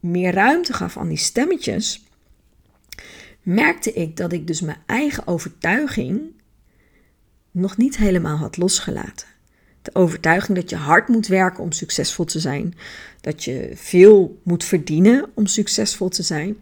meer 0.00 0.32
ruimte 0.32 0.72
gaf 0.72 0.96
aan 0.96 1.08
die 1.08 1.18
stemmetjes, 1.18 2.04
merkte 3.42 3.92
ik 3.92 4.16
dat 4.16 4.32
ik 4.32 4.46
dus 4.46 4.60
mijn 4.60 4.82
eigen 4.86 5.26
overtuiging 5.26 6.20
nog 7.50 7.76
niet 7.76 7.96
helemaal 7.96 8.36
had 8.36 8.56
losgelaten. 8.56 9.26
De 9.82 9.94
overtuiging 9.94 10.58
dat 10.58 10.70
je 10.70 10.76
hard 10.76 11.08
moet 11.08 11.26
werken 11.26 11.62
om 11.62 11.72
succesvol 11.72 12.24
te 12.24 12.40
zijn, 12.40 12.74
dat 13.20 13.44
je 13.44 13.72
veel 13.74 14.40
moet 14.42 14.64
verdienen 14.64 15.30
om 15.34 15.46
succesvol 15.46 16.08
te 16.08 16.22
zijn. 16.22 16.56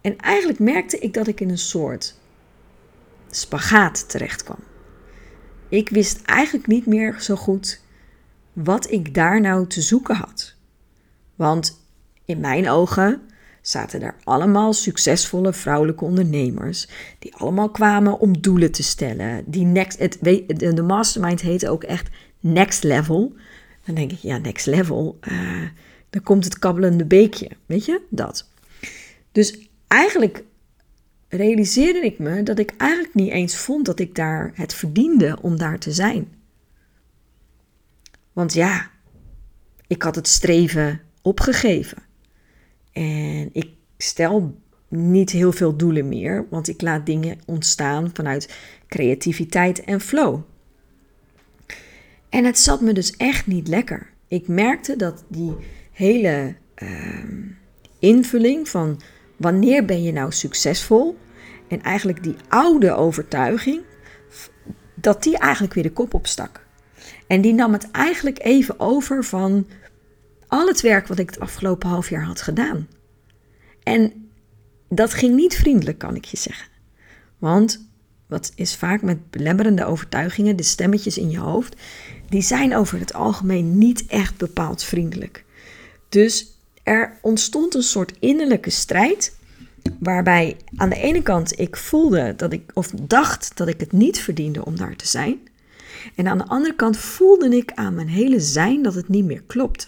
En 0.00 0.16
eigenlijk 0.18 0.58
merkte 0.58 0.98
ik 0.98 1.14
dat 1.14 1.26
ik 1.26 1.40
in 1.40 1.50
een 1.50 1.58
soort 1.58 2.14
spagaat 3.30 4.08
terecht 4.08 4.42
kwam. 4.42 4.58
Ik 5.70 5.88
wist 5.88 6.22
eigenlijk 6.24 6.66
niet 6.66 6.86
meer 6.86 7.16
zo 7.20 7.36
goed 7.36 7.80
wat 8.52 8.90
ik 8.90 9.14
daar 9.14 9.40
nou 9.40 9.66
te 9.66 9.80
zoeken 9.80 10.14
had. 10.14 10.54
Want 11.34 11.80
in 12.24 12.40
mijn 12.40 12.68
ogen 12.68 13.20
zaten 13.60 14.02
er 14.02 14.14
allemaal 14.24 14.72
succesvolle 14.72 15.52
vrouwelijke 15.52 16.04
ondernemers. 16.04 16.88
Die 17.18 17.34
allemaal 17.34 17.70
kwamen 17.70 18.18
om 18.18 18.40
doelen 18.40 18.72
te 18.72 18.82
stellen. 18.82 19.44
Die 19.46 19.64
next, 19.64 19.98
het, 19.98 20.18
de 20.56 20.82
mastermind 20.82 21.40
heette 21.40 21.68
ook 21.68 21.84
echt 21.84 22.08
Next 22.40 22.82
Level. 22.82 23.34
Dan 23.84 23.94
denk 23.94 24.12
ik, 24.12 24.18
ja, 24.18 24.38
Next 24.38 24.66
Level. 24.66 25.18
Uh, 25.28 25.62
dan 26.10 26.22
komt 26.22 26.44
het 26.44 26.58
kabbelende 26.58 27.04
beekje. 27.04 27.50
Weet 27.66 27.84
je, 27.84 28.00
dat. 28.08 28.48
Dus 29.32 29.68
eigenlijk 29.86 30.44
realiseerde 31.30 32.00
ik 32.00 32.18
me 32.18 32.42
dat 32.42 32.58
ik 32.58 32.74
eigenlijk 32.76 33.14
niet 33.14 33.30
eens 33.30 33.56
vond 33.56 33.86
dat 33.86 34.00
ik 34.00 34.14
daar 34.14 34.52
het 34.54 34.74
verdiende 34.74 35.38
om 35.42 35.58
daar 35.58 35.78
te 35.78 35.92
zijn. 35.92 36.28
Want 38.32 38.52
ja, 38.52 38.90
ik 39.86 40.02
had 40.02 40.14
het 40.14 40.28
streven 40.28 41.00
opgegeven. 41.22 42.02
En 42.92 43.48
ik 43.52 43.68
stel 43.96 44.58
niet 44.88 45.30
heel 45.30 45.52
veel 45.52 45.76
doelen 45.76 46.08
meer, 46.08 46.46
want 46.50 46.68
ik 46.68 46.80
laat 46.80 47.06
dingen 47.06 47.38
ontstaan 47.46 48.10
vanuit 48.14 48.56
creativiteit 48.88 49.84
en 49.84 50.00
flow. 50.00 50.40
En 52.28 52.44
het 52.44 52.58
zat 52.58 52.80
me 52.80 52.92
dus 52.92 53.16
echt 53.16 53.46
niet 53.46 53.68
lekker. 53.68 54.10
Ik 54.28 54.48
merkte 54.48 54.96
dat 54.96 55.24
die 55.28 55.54
hele 55.92 56.54
uh, 56.82 57.24
invulling 57.98 58.68
van 58.68 59.00
wanneer 59.40 59.84
ben 59.84 60.02
je 60.02 60.12
nou 60.12 60.32
succesvol 60.32 61.18
en 61.68 61.82
eigenlijk 61.82 62.22
die 62.22 62.36
oude 62.48 62.92
overtuiging, 62.94 63.82
dat 64.94 65.22
die 65.22 65.38
eigenlijk 65.38 65.74
weer 65.74 65.82
de 65.82 65.92
kop 65.92 66.14
opstak. 66.14 66.66
En 67.26 67.40
die 67.40 67.52
nam 67.52 67.72
het 67.72 67.90
eigenlijk 67.90 68.44
even 68.44 68.80
over 68.80 69.24
van 69.24 69.66
al 70.46 70.66
het 70.66 70.80
werk 70.80 71.06
wat 71.06 71.18
ik 71.18 71.30
het 71.30 71.40
afgelopen 71.40 71.88
half 71.88 72.08
jaar 72.08 72.24
had 72.24 72.42
gedaan. 72.42 72.88
En 73.82 74.30
dat 74.88 75.14
ging 75.14 75.34
niet 75.34 75.56
vriendelijk, 75.56 75.98
kan 75.98 76.16
ik 76.16 76.24
je 76.24 76.36
zeggen. 76.36 76.68
Want 77.38 77.88
wat 78.26 78.52
is 78.54 78.76
vaak 78.76 79.02
met 79.02 79.30
belemmerende 79.30 79.84
overtuigingen, 79.84 80.56
de 80.56 80.62
stemmetjes 80.62 81.18
in 81.18 81.30
je 81.30 81.38
hoofd, 81.38 81.76
die 82.28 82.42
zijn 82.42 82.76
over 82.76 82.98
het 82.98 83.12
algemeen 83.12 83.78
niet 83.78 84.06
echt 84.06 84.36
bepaald 84.36 84.82
vriendelijk. 84.82 85.44
Dus 86.08 86.59
er 86.82 87.18
ontstond 87.20 87.74
een 87.74 87.82
soort 87.82 88.12
innerlijke 88.18 88.70
strijd, 88.70 89.36
waarbij 89.98 90.56
aan 90.76 90.88
de 90.88 91.00
ene 91.00 91.22
kant 91.22 91.58
ik 91.58 91.76
voelde 91.76 92.34
dat 92.36 92.52
ik, 92.52 92.70
of 92.74 92.90
dacht 92.90 93.56
dat 93.56 93.68
ik 93.68 93.80
het 93.80 93.92
niet 93.92 94.20
verdiende 94.20 94.64
om 94.64 94.76
daar 94.76 94.96
te 94.96 95.06
zijn. 95.06 95.48
En 96.14 96.28
aan 96.28 96.38
de 96.38 96.46
andere 96.46 96.74
kant 96.74 96.96
voelde 96.96 97.56
ik 97.56 97.72
aan 97.74 97.94
mijn 97.94 98.08
hele 98.08 98.40
zijn 98.40 98.82
dat 98.82 98.94
het 98.94 99.08
niet 99.08 99.24
meer 99.24 99.42
klopte. 99.46 99.86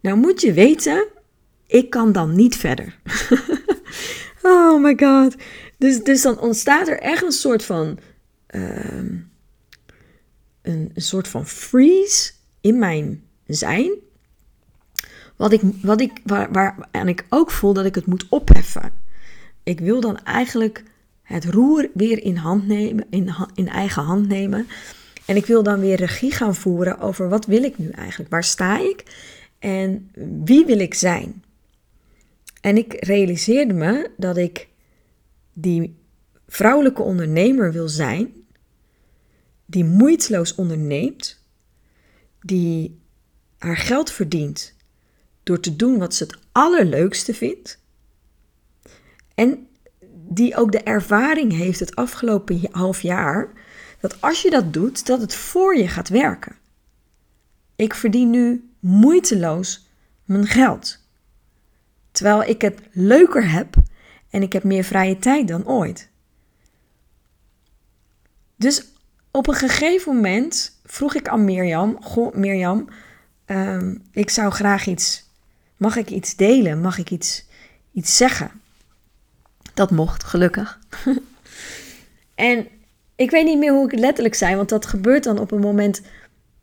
Nou 0.00 0.16
moet 0.16 0.40
je 0.40 0.52
weten, 0.52 1.06
ik 1.66 1.90
kan 1.90 2.12
dan 2.12 2.34
niet 2.34 2.56
verder. 2.56 2.98
oh 4.42 4.82
my 4.82 4.96
god. 4.96 5.36
Dus, 5.78 6.02
dus 6.02 6.22
dan 6.22 6.40
ontstaat 6.40 6.88
er 6.88 6.98
echt 6.98 7.22
een 7.22 7.32
soort 7.32 7.64
van. 7.64 7.98
Uh, 8.50 9.20
een, 10.62 10.90
een 10.94 11.02
soort 11.02 11.28
van 11.28 11.46
freeze 11.46 12.32
in 12.60 12.78
mijn 12.78 13.22
zijn. 13.46 13.92
Wat 15.42 15.52
ik, 15.52 15.62
wat 15.82 16.00
ik, 16.00 16.12
waar, 16.24 16.88
en 16.90 17.08
ik 17.08 17.26
ook 17.28 17.50
voel 17.50 17.72
dat 17.72 17.84
ik 17.84 17.94
het 17.94 18.06
moet 18.06 18.26
opheffen. 18.28 18.92
Ik 19.62 19.80
wil 19.80 20.00
dan 20.00 20.18
eigenlijk 20.24 20.84
het 21.22 21.44
roer 21.44 21.90
weer 21.94 22.22
in, 22.22 22.36
hand 22.36 22.66
nemen, 22.66 23.06
in, 23.10 23.34
in 23.54 23.68
eigen 23.68 24.02
hand 24.02 24.28
nemen. 24.28 24.66
En 25.26 25.36
ik 25.36 25.46
wil 25.46 25.62
dan 25.62 25.80
weer 25.80 25.96
regie 25.96 26.32
gaan 26.32 26.54
voeren 26.54 26.98
over 26.98 27.28
wat 27.28 27.46
wil 27.46 27.62
ik 27.62 27.78
nu 27.78 27.90
eigenlijk? 27.90 28.30
Waar 28.30 28.44
sta 28.44 28.78
ik? 28.78 29.04
En 29.58 30.10
wie 30.44 30.64
wil 30.64 30.78
ik 30.78 30.94
zijn? 30.94 31.44
En 32.60 32.76
ik 32.76 33.04
realiseerde 33.04 33.74
me 33.74 34.10
dat 34.16 34.36
ik 34.36 34.68
die 35.52 35.96
vrouwelijke 36.46 37.02
ondernemer 37.02 37.72
wil 37.72 37.88
zijn, 37.88 38.32
die 39.66 39.84
moeiteloos 39.84 40.54
onderneemt, 40.54 41.44
die 42.40 43.00
haar 43.58 43.76
geld 43.76 44.10
verdient 44.10 44.80
door 45.42 45.60
te 45.60 45.76
doen 45.76 45.98
wat 45.98 46.14
ze 46.14 46.22
het 46.24 46.38
allerleukste 46.52 47.34
vindt. 47.34 47.78
En 49.34 49.68
die 50.28 50.56
ook 50.56 50.72
de 50.72 50.82
ervaring 50.82 51.52
heeft 51.52 51.80
het 51.80 51.96
afgelopen 51.96 52.68
half 52.70 53.00
jaar 53.00 53.52
dat 54.00 54.20
als 54.20 54.42
je 54.42 54.50
dat 54.50 54.72
doet, 54.72 55.06
dat 55.06 55.20
het 55.20 55.34
voor 55.34 55.76
je 55.76 55.88
gaat 55.88 56.08
werken. 56.08 56.56
Ik 57.76 57.94
verdien 57.94 58.30
nu 58.30 58.70
moeiteloos 58.80 59.88
mijn 60.24 60.46
geld. 60.46 60.98
Terwijl 62.10 62.42
ik 62.42 62.60
het 62.60 62.80
leuker 62.92 63.50
heb 63.50 63.74
en 64.30 64.42
ik 64.42 64.52
heb 64.52 64.64
meer 64.64 64.84
vrije 64.84 65.18
tijd 65.18 65.48
dan 65.48 65.66
ooit. 65.66 66.10
Dus 68.56 68.92
op 69.30 69.48
een 69.48 69.54
gegeven 69.54 70.14
moment 70.14 70.80
vroeg 70.84 71.14
ik 71.14 71.28
aan 71.28 71.44
Mirjam: 71.44 72.02
Goh, 72.02 72.34
Mirjam, 72.34 72.88
ehm, 73.44 73.96
ik 74.10 74.30
zou 74.30 74.50
graag 74.50 74.86
iets. 74.86 75.30
Mag 75.82 75.96
ik 75.96 76.10
iets 76.10 76.36
delen? 76.36 76.80
Mag 76.80 76.98
ik 76.98 77.10
iets, 77.10 77.46
iets 77.92 78.16
zeggen? 78.16 78.50
Dat 79.74 79.90
mocht, 79.90 80.24
gelukkig. 80.24 80.78
en 82.34 82.66
ik 83.16 83.30
weet 83.30 83.44
niet 83.44 83.58
meer 83.58 83.72
hoe 83.72 83.92
ik 83.92 83.98
letterlijk 83.98 84.34
zei, 84.34 84.56
want 84.56 84.68
dat 84.68 84.86
gebeurt 84.86 85.24
dan 85.24 85.38
op 85.38 85.50
een 85.50 85.60
moment 85.60 86.02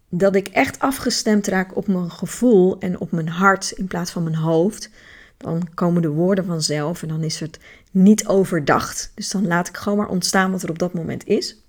dat 0.10 0.36
ik 0.36 0.48
echt 0.48 0.80
afgestemd 0.80 1.48
raak 1.48 1.76
op 1.76 1.88
mijn 1.88 2.12
gevoel 2.12 2.80
en 2.80 3.00
op 3.00 3.12
mijn 3.12 3.28
hart 3.30 3.72
in 3.72 3.88
plaats 3.88 4.12
van 4.12 4.24
mijn 4.24 4.36
hoofd. 4.36 4.90
Dan 5.38 5.74
komen 5.74 6.02
de 6.02 6.10
woorden 6.10 6.46
vanzelf 6.46 7.02
en 7.02 7.08
dan 7.08 7.24
is 7.24 7.40
het 7.40 7.60
niet 7.92 8.28
overdacht. 8.28 9.12
Dus 9.16 9.30
dan 9.30 9.48
laat 9.48 9.68
ik 9.68 9.78
gewoon 9.78 9.98
maar 9.98 10.10
ontstaan 10.10 10.52
wat 10.52 10.64
er 10.64 10.70
op 10.70 10.80
dat 10.80 10.94
moment 10.94 11.28
is. 11.28 11.64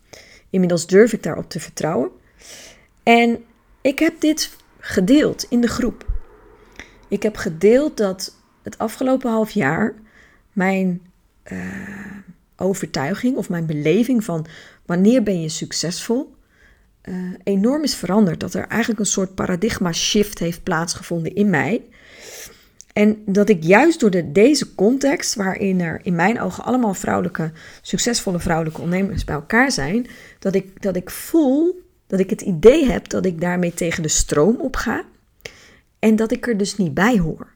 Inmiddels 0.51 0.87
durf 0.87 1.13
ik 1.13 1.23
daarop 1.23 1.51
te 1.51 1.61
vertrouwen. 1.61 2.11
En 3.03 3.45
ik 3.81 3.99
heb 3.99 4.21
dit 4.21 4.57
gedeeld 4.79 5.47
in 5.49 5.61
de 5.61 5.69
groep. 5.69 6.10
Ik 7.11 7.23
heb 7.23 7.37
gedeeld 7.37 7.97
dat 7.97 8.35
het 8.63 8.79
afgelopen 8.79 9.31
half 9.31 9.51
jaar 9.51 9.95
mijn 10.53 11.01
uh, 11.53 11.59
overtuiging 12.57 13.37
of 13.37 13.49
mijn 13.49 13.67
beleving 13.67 14.25
van 14.25 14.47
wanneer 14.87 15.23
ben 15.23 15.41
je 15.41 15.49
succesvol 15.49 16.35
uh, 17.05 17.15
enorm 17.43 17.83
is 17.83 17.95
veranderd. 17.95 18.41
Dat 18.41 18.55
er 18.55 18.67
eigenlijk 18.67 19.01
een 19.01 19.07
soort 19.07 19.35
paradigma 19.35 19.93
shift 19.93 20.39
heeft 20.39 20.63
plaatsgevonden 20.63 21.35
in 21.35 21.51
mij. 21.51 21.83
En 22.93 23.23
dat 23.27 23.49
ik 23.49 23.63
juist 23.63 24.01
door 24.01 24.11
de, 24.11 24.33
deze 24.33 24.75
context, 24.75 25.35
waarin 25.35 25.81
er 25.81 26.01
in 26.03 26.15
mijn 26.15 26.41
ogen 26.41 26.65
allemaal 26.65 26.95
vrouwelijke, 26.95 27.53
succesvolle 27.83 28.41
vrouwelijke 28.41 28.81
ondernemers 28.81 29.25
bij 29.25 29.35
elkaar 29.35 29.73
zijn, 29.73 30.07
dat 30.39 30.55
ik, 30.55 30.83
dat 30.83 30.97
ik 30.97 31.11
voel, 31.11 31.83
dat 32.07 32.21
ik 32.21 32.31
het 32.31 32.41
idee 32.41 32.91
heb 32.91 33.09
dat 33.09 33.25
ik 33.25 33.41
daarmee 33.41 33.75
tegen 33.75 34.03
de 34.03 34.09
stroom 34.09 34.57
op 34.61 34.77
ga. 34.77 35.05
En 36.01 36.17
dat 36.17 36.33
ik 36.33 36.47
er 36.47 36.57
dus 36.57 36.77
niet 36.77 36.95
bij 36.95 37.19
hoor. 37.19 37.53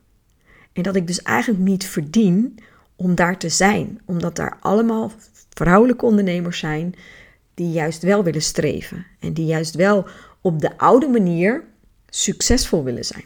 En 0.73 0.83
dat 0.83 0.97
ik 0.97 1.07
dus 1.07 1.23
eigenlijk 1.23 1.65
niet 1.65 1.87
verdien 1.87 2.59
om 2.97 3.15
daar 3.15 3.39
te 3.39 3.49
zijn, 3.49 4.01
omdat 4.05 4.37
daar 4.37 4.57
allemaal 4.61 5.13
vrouwelijke 5.49 6.05
ondernemers 6.05 6.59
zijn 6.59 6.95
die 7.55 7.71
juist 7.71 8.03
wel 8.03 8.25
willen 8.25 8.43
streven 8.43 9.07
en 9.21 9.33
die 9.33 9.47
juist 9.47 9.75
wel 9.75 10.07
op 10.41 10.61
de 10.61 10.79
oude 10.79 11.09
manier 11.09 11.65
succesvol 12.09 12.85
willen 12.85 13.05
zijn. 13.05 13.25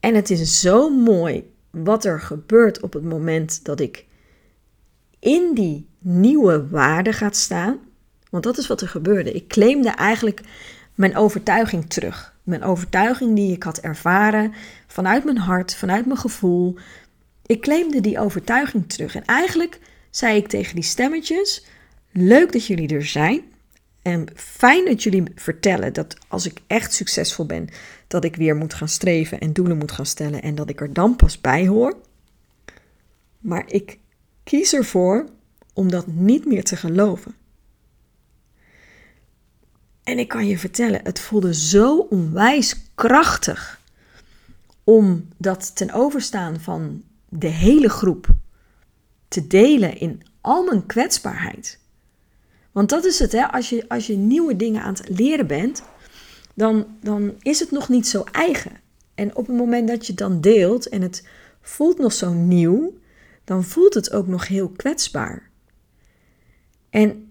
En 0.00 0.14
het 0.14 0.30
is 0.30 0.60
zo 0.60 0.90
mooi 0.90 1.52
wat 1.70 2.04
er 2.04 2.20
gebeurt 2.20 2.80
op 2.80 2.92
het 2.92 3.04
moment 3.04 3.64
dat 3.64 3.80
ik 3.80 4.06
in 5.18 5.54
die 5.54 5.88
nieuwe 5.98 6.68
waarde 6.68 7.12
gaat 7.12 7.36
staan. 7.36 7.78
Want 8.30 8.44
dat 8.44 8.58
is 8.58 8.66
wat 8.66 8.80
er 8.80 8.88
gebeurde. 8.88 9.32
Ik 9.32 9.48
claimde 9.48 9.88
eigenlijk 9.88 10.40
mijn 10.94 11.16
overtuiging 11.16 11.90
terug. 11.90 12.34
Mijn 12.50 12.62
overtuiging 12.62 13.36
die 13.36 13.52
ik 13.52 13.62
had 13.62 13.78
ervaren 13.78 14.52
vanuit 14.86 15.24
mijn 15.24 15.38
hart, 15.38 15.74
vanuit 15.74 16.06
mijn 16.06 16.18
gevoel. 16.18 16.76
Ik 17.46 17.60
claimde 17.60 18.00
die 18.00 18.18
overtuiging 18.18 18.88
terug. 18.88 19.14
En 19.14 19.24
eigenlijk 19.24 19.80
zei 20.10 20.36
ik 20.36 20.48
tegen 20.48 20.74
die 20.74 20.84
stemmetjes: 20.84 21.66
Leuk 22.10 22.52
dat 22.52 22.66
jullie 22.66 22.94
er 22.94 23.06
zijn. 23.06 23.42
En 24.02 24.26
fijn 24.34 24.84
dat 24.84 25.02
jullie 25.02 25.22
vertellen 25.34 25.92
dat 25.92 26.16
als 26.28 26.46
ik 26.46 26.60
echt 26.66 26.94
succesvol 26.94 27.46
ben, 27.46 27.68
dat 28.06 28.24
ik 28.24 28.36
weer 28.36 28.56
moet 28.56 28.74
gaan 28.74 28.88
streven 28.88 29.40
en 29.40 29.52
doelen 29.52 29.78
moet 29.78 29.92
gaan 29.92 30.06
stellen 30.06 30.42
en 30.42 30.54
dat 30.54 30.68
ik 30.68 30.80
er 30.80 30.92
dan 30.92 31.16
pas 31.16 31.40
bij 31.40 31.66
hoor. 31.66 31.96
Maar 33.38 33.64
ik 33.66 33.98
kies 34.44 34.72
ervoor 34.72 35.26
om 35.74 35.90
dat 35.90 36.06
niet 36.06 36.46
meer 36.46 36.64
te 36.64 36.76
geloven. 36.76 37.34
En 40.02 40.18
ik 40.18 40.28
kan 40.28 40.46
je 40.46 40.58
vertellen, 40.58 41.00
het 41.02 41.20
voelde 41.20 41.54
zo 41.54 41.98
onwijs 41.98 42.76
krachtig 42.94 43.80
om 44.84 45.28
dat 45.36 45.76
ten 45.76 45.92
overstaan 45.92 46.60
van 46.60 47.02
de 47.28 47.46
hele 47.46 47.88
groep 47.88 48.34
te 49.28 49.46
delen 49.46 49.98
in 49.98 50.22
al 50.40 50.64
mijn 50.64 50.86
kwetsbaarheid. 50.86 51.78
Want 52.72 52.88
dat 52.88 53.04
is 53.04 53.18
het, 53.18 53.32
hè? 53.32 53.52
Als, 53.52 53.68
je, 53.68 53.88
als 53.88 54.06
je 54.06 54.16
nieuwe 54.16 54.56
dingen 54.56 54.82
aan 54.82 54.94
het 54.94 55.18
leren 55.18 55.46
bent, 55.46 55.82
dan, 56.54 56.86
dan 57.00 57.34
is 57.42 57.60
het 57.60 57.70
nog 57.70 57.88
niet 57.88 58.08
zo 58.08 58.24
eigen. 58.32 58.72
En 59.14 59.36
op 59.36 59.46
het 59.46 59.56
moment 59.56 59.88
dat 59.88 60.06
je 60.06 60.14
dan 60.14 60.40
deelt 60.40 60.88
en 60.88 61.02
het 61.02 61.28
voelt 61.60 61.98
nog 61.98 62.12
zo 62.12 62.32
nieuw, 62.32 62.98
dan 63.44 63.64
voelt 63.64 63.94
het 63.94 64.12
ook 64.12 64.26
nog 64.26 64.48
heel 64.48 64.68
kwetsbaar. 64.68 65.50
En 66.90 67.29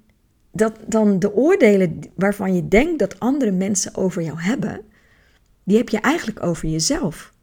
dat 0.51 0.79
dan 0.87 1.19
de 1.19 1.33
oordelen 1.33 1.99
waarvan 2.15 2.55
je 2.55 2.67
denkt 2.67 2.99
dat 2.99 3.19
andere 3.19 3.51
mensen 3.51 3.95
over 3.95 4.21
jou 4.21 4.41
hebben, 4.41 4.81
die 5.63 5.77
heb 5.77 5.89
je 5.89 5.99
eigenlijk 5.99 6.43
over 6.43 6.67
jezelf. 6.67 7.33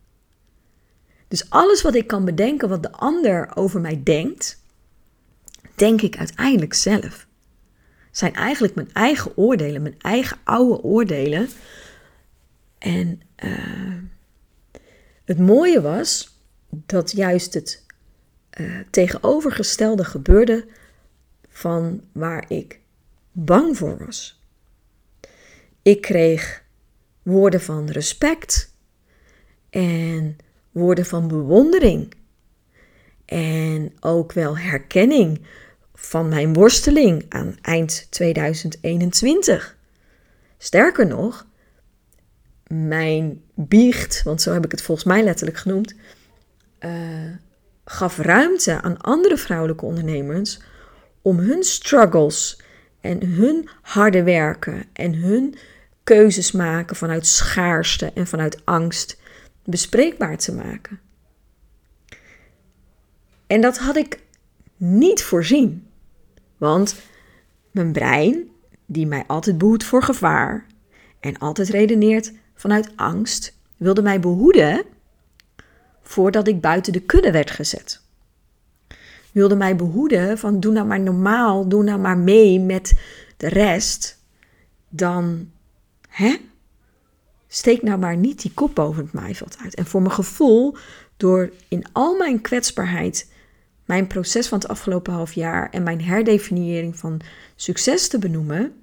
Dus 1.28 1.50
alles 1.50 1.82
wat 1.82 1.94
ik 1.94 2.06
kan 2.06 2.24
bedenken 2.24 2.68
wat 2.68 2.82
de 2.82 2.92
ander 2.92 3.56
over 3.56 3.80
mij 3.80 4.00
denkt, 4.02 4.62
denk 5.74 6.02
ik 6.02 6.18
uiteindelijk 6.18 6.74
zelf 6.74 7.26
zijn 8.16 8.34
eigenlijk 8.34 8.74
mijn 8.74 8.92
eigen 8.92 9.36
oordelen, 9.36 9.82
mijn 9.82 9.98
eigen 10.00 10.38
oude 10.44 10.82
oordelen. 10.82 11.48
En 12.78 13.20
uh, 13.44 13.94
het 15.24 15.38
mooie 15.38 15.80
was 15.80 16.40
dat 16.68 17.10
juist 17.10 17.54
het 17.54 17.84
uh, 18.60 18.78
tegenovergestelde 18.90 20.04
gebeurde 20.04 20.66
van 21.48 22.00
waar 22.12 22.44
ik 22.48 22.80
bang 23.38 23.76
voor 23.76 24.04
was. 24.06 24.40
Ik 25.82 26.00
kreeg 26.00 26.62
woorden 27.22 27.60
van 27.60 27.90
respect 27.90 28.74
en 29.70 30.36
woorden 30.70 31.06
van 31.06 31.28
bewondering 31.28 32.14
en 33.24 33.92
ook 34.00 34.32
wel 34.32 34.58
herkenning 34.58 35.46
van 35.94 36.28
mijn 36.28 36.52
worsteling 36.52 37.26
aan 37.28 37.56
eind 37.62 38.06
2021. 38.10 39.76
Sterker 40.58 41.06
nog, 41.06 41.46
mijn 42.66 43.42
biecht, 43.54 44.22
want 44.22 44.42
zo 44.42 44.52
heb 44.52 44.64
ik 44.64 44.70
het 44.70 44.82
volgens 44.82 45.06
mij 45.06 45.22
letterlijk 45.22 45.58
genoemd, 45.58 45.94
uh, 46.80 46.90
gaf 47.84 48.18
ruimte 48.18 48.80
aan 48.80 49.00
andere 49.00 49.36
vrouwelijke 49.36 49.84
ondernemers 49.84 50.60
om 51.22 51.38
hun 51.38 51.62
struggles 51.62 52.64
en 53.00 53.26
hun 53.26 53.68
harde 53.82 54.22
werken 54.22 54.84
en 54.92 55.14
hun 55.14 55.54
keuzes 56.04 56.52
maken 56.52 56.96
vanuit 56.96 57.26
schaarste 57.26 58.12
en 58.14 58.26
vanuit 58.26 58.60
angst 58.64 59.20
bespreekbaar 59.64 60.36
te 60.36 60.52
maken. 60.52 61.00
En 63.46 63.60
dat 63.60 63.78
had 63.78 63.96
ik 63.96 64.20
niet 64.76 65.22
voorzien. 65.22 65.86
Want 66.56 66.96
mijn 67.70 67.92
brein, 67.92 68.50
die 68.86 69.06
mij 69.06 69.24
altijd 69.26 69.58
behoedt 69.58 69.84
voor 69.84 70.02
gevaar 70.02 70.66
en 71.20 71.38
altijd 71.38 71.68
redeneert 71.68 72.32
vanuit 72.54 72.92
angst, 72.96 73.58
wilde 73.76 74.02
mij 74.02 74.20
behoeden 74.20 74.84
voordat 76.02 76.48
ik 76.48 76.60
buiten 76.60 76.92
de 76.92 77.00
kudde 77.00 77.30
werd 77.30 77.50
gezet. 77.50 78.05
Wilde 79.36 79.56
mij 79.56 79.76
behoeden 79.76 80.38
van 80.38 80.60
doe 80.60 80.72
nou 80.72 80.86
maar 80.86 81.00
normaal, 81.00 81.68
doe 81.68 81.82
nou 81.82 82.00
maar 82.00 82.18
mee 82.18 82.60
met 82.60 83.00
de 83.36 83.48
rest. 83.48 84.18
Dan, 84.88 85.50
hè? 86.08 86.36
Steek 87.48 87.82
nou 87.82 87.98
maar 87.98 88.16
niet 88.16 88.42
die 88.42 88.52
kop 88.54 88.74
boven 88.74 89.04
het 89.04 89.12
maaiveld 89.12 89.56
uit. 89.62 89.74
En 89.74 89.86
voor 89.86 90.00
mijn 90.00 90.12
gevoel, 90.12 90.76
door 91.16 91.52
in 91.68 91.84
al 91.92 92.16
mijn 92.16 92.40
kwetsbaarheid 92.40 93.32
mijn 93.84 94.06
proces 94.06 94.48
van 94.48 94.58
het 94.58 94.68
afgelopen 94.68 95.12
half 95.12 95.32
jaar 95.32 95.70
en 95.70 95.82
mijn 95.82 96.02
herdefiniëring 96.02 96.98
van 96.98 97.20
succes 97.56 98.08
te 98.08 98.18
benoemen, 98.18 98.82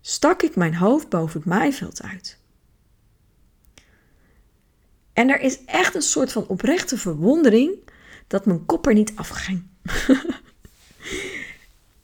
stak 0.00 0.42
ik 0.42 0.56
mijn 0.56 0.74
hoofd 0.74 1.08
boven 1.08 1.40
het 1.40 1.48
maaiveld 1.48 2.02
uit. 2.02 2.38
En 5.12 5.28
er 5.28 5.40
is 5.40 5.64
echt 5.64 5.94
een 5.94 6.02
soort 6.02 6.32
van 6.32 6.46
oprechte 6.46 6.98
verwondering 6.98 7.94
dat 8.26 8.46
mijn 8.46 8.66
kop 8.66 8.86
er 8.86 8.94
niet 8.94 9.12
afging. 9.14 9.62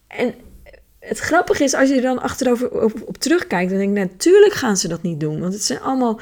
en 0.07 0.35
het 0.99 1.19
grappige 1.19 1.65
is, 1.65 1.75
als 1.75 1.89
je 1.89 1.95
er 1.95 2.03
dan 2.03 2.23
achterover 2.23 2.83
op, 2.83 3.03
op 3.05 3.17
terugkijkt, 3.19 3.71
dan 3.71 3.79
denk 3.79 3.97
ik, 3.97 4.03
natuurlijk 4.03 4.53
gaan 4.53 4.77
ze 4.77 4.89
dat 4.89 5.03
niet 5.03 5.21
doen. 5.21 5.41
Want 5.41 5.53
het 5.53 5.63
zijn 5.63 5.81
allemaal 5.81 6.21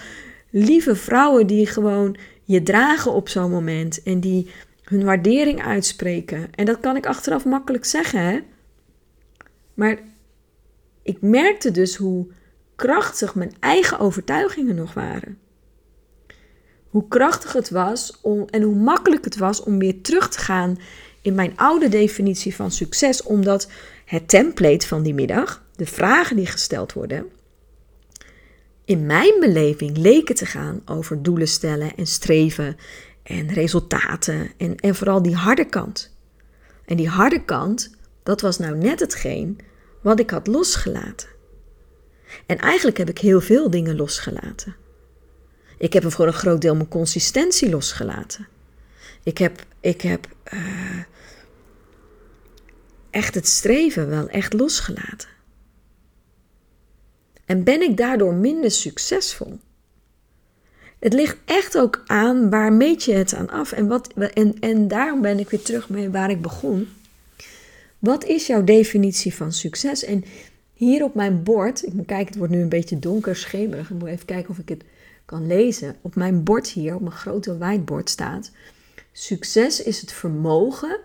lieve 0.51 0.97
vrouwen 0.97 1.47
die 1.47 1.67
gewoon 1.67 2.17
je 2.45 2.63
dragen 2.63 3.13
op 3.13 3.29
zo'n 3.29 3.51
moment. 3.51 4.03
En 4.03 4.21
die 4.21 4.51
hun 4.83 5.05
waardering 5.05 5.63
uitspreken. 5.63 6.49
En 6.55 6.65
dat 6.65 6.81
kan 6.81 6.97
ik 6.97 7.07
achteraf 7.07 7.45
makkelijk 7.45 7.85
zeggen, 7.85 8.21
hè? 8.21 8.41
Maar 9.75 9.99
ik 11.03 11.21
merkte 11.21 11.71
dus 11.71 11.97
hoe 11.97 12.27
krachtig 12.77 13.35
mijn 13.35 13.53
eigen 13.61 13.99
overtuigingen 13.99 14.75
nog 14.75 14.95
waren. 14.95 15.39
Hoe 16.91 17.09
krachtig 17.09 17.53
het 17.53 17.71
was 17.71 18.19
om, 18.21 18.47
en 18.51 18.63
hoe 18.63 18.75
makkelijk 18.75 19.25
het 19.25 19.37
was 19.37 19.63
om 19.63 19.79
weer 19.79 20.01
terug 20.01 20.29
te 20.29 20.39
gaan 20.39 20.79
in 21.23 21.35
mijn 21.35 21.53
oude 21.57 21.89
definitie 21.89 22.55
van 22.55 22.71
succes, 22.71 23.23
omdat 23.23 23.69
het 24.05 24.29
template 24.29 24.87
van 24.87 25.03
die 25.03 25.15
middag, 25.15 25.65
de 25.77 25.87
vragen 25.87 26.37
die 26.37 26.47
gesteld 26.47 26.93
worden, 26.93 27.27
in 28.85 29.07
mijn 29.07 29.41
beleving 29.41 29.97
leken 29.97 30.35
te 30.35 30.47
gaan 30.47 30.83
over 30.85 31.23
doelen 31.23 31.49
stellen 31.49 31.97
en 31.97 32.07
streven 32.07 32.77
en 33.23 33.53
resultaten 33.53 34.51
en, 34.57 34.77
en 34.77 34.95
vooral 34.95 35.23
die 35.23 35.35
harde 35.35 35.65
kant. 35.65 36.17
En 36.85 36.97
die 36.97 37.09
harde 37.09 37.45
kant, 37.45 37.91
dat 38.23 38.41
was 38.41 38.59
nou 38.59 38.77
net 38.77 39.01
hetgeen 39.01 39.59
wat 40.01 40.21
ik 40.21 40.31
had 40.31 40.47
losgelaten. 40.47 41.29
En 42.47 42.59
eigenlijk 42.59 42.99
heb 42.99 43.09
ik 43.09 43.19
heel 43.19 43.41
veel 43.41 43.71
dingen 43.71 43.97
losgelaten. 43.97 44.77
Ik 45.81 45.93
heb 45.93 46.13
voor 46.13 46.27
een 46.27 46.33
groot 46.33 46.61
deel 46.61 46.75
mijn 46.75 46.89
consistentie 46.89 47.71
losgelaten. 47.71 48.49
Ik 49.23 49.39
heb, 49.39 49.65
ik 49.81 50.01
heb 50.01 50.29
uh, 50.53 50.61
echt 53.11 53.35
het 53.35 53.49
streven 53.49 54.09
wel 54.09 54.29
echt 54.29 54.53
losgelaten. 54.53 55.29
En 57.45 57.65
ben 57.65 57.83
ik 57.83 57.97
daardoor 57.97 58.35
minder 58.35 58.71
succesvol? 58.71 59.59
Het 60.99 61.13
ligt 61.13 61.37
echt 61.45 61.79
ook 61.79 62.03
aan 62.07 62.51
waar 62.51 62.73
meet 62.73 63.05
je 63.05 63.13
het 63.13 63.35
aan 63.35 63.51
af. 63.51 63.73
En, 63.73 63.87
wat, 63.87 64.13
en, 64.13 64.57
en 64.61 64.89
daarom 64.89 65.21
ben 65.21 65.39
ik 65.39 65.51
weer 65.51 65.63
terug 65.63 65.89
bij 65.89 66.11
waar 66.11 66.31
ik 66.31 66.43
begon. 66.43 66.89
Wat 67.99 68.25
is 68.25 68.47
jouw 68.47 68.65
definitie 68.65 69.35
van 69.35 69.53
succes? 69.53 70.05
En 70.05 70.25
hier 70.75 71.05
op 71.05 71.15
mijn 71.15 71.43
bord, 71.43 71.87
ik 71.87 71.93
moet 71.93 72.07
kijken, 72.07 72.27
het 72.27 72.37
wordt 72.37 72.53
nu 72.53 72.61
een 72.61 72.69
beetje 72.69 72.99
donker, 72.99 73.37
schemerig. 73.37 73.91
Ik 73.91 73.99
moet 73.99 74.09
even 74.09 74.27
kijken 74.27 74.51
of 74.51 74.59
ik 74.59 74.69
het 74.69 74.83
kan 75.31 75.47
lezen. 75.47 75.97
Op 76.01 76.15
mijn 76.15 76.45
bord 76.45 76.69
hier, 76.69 76.95
op 76.95 77.01
mijn 77.01 77.13
grote 77.13 77.59
whiteboard 77.59 78.11
staat: 78.11 78.51
Succes 79.13 79.83
is 79.83 80.01
het 80.01 80.13
vermogen 80.13 81.01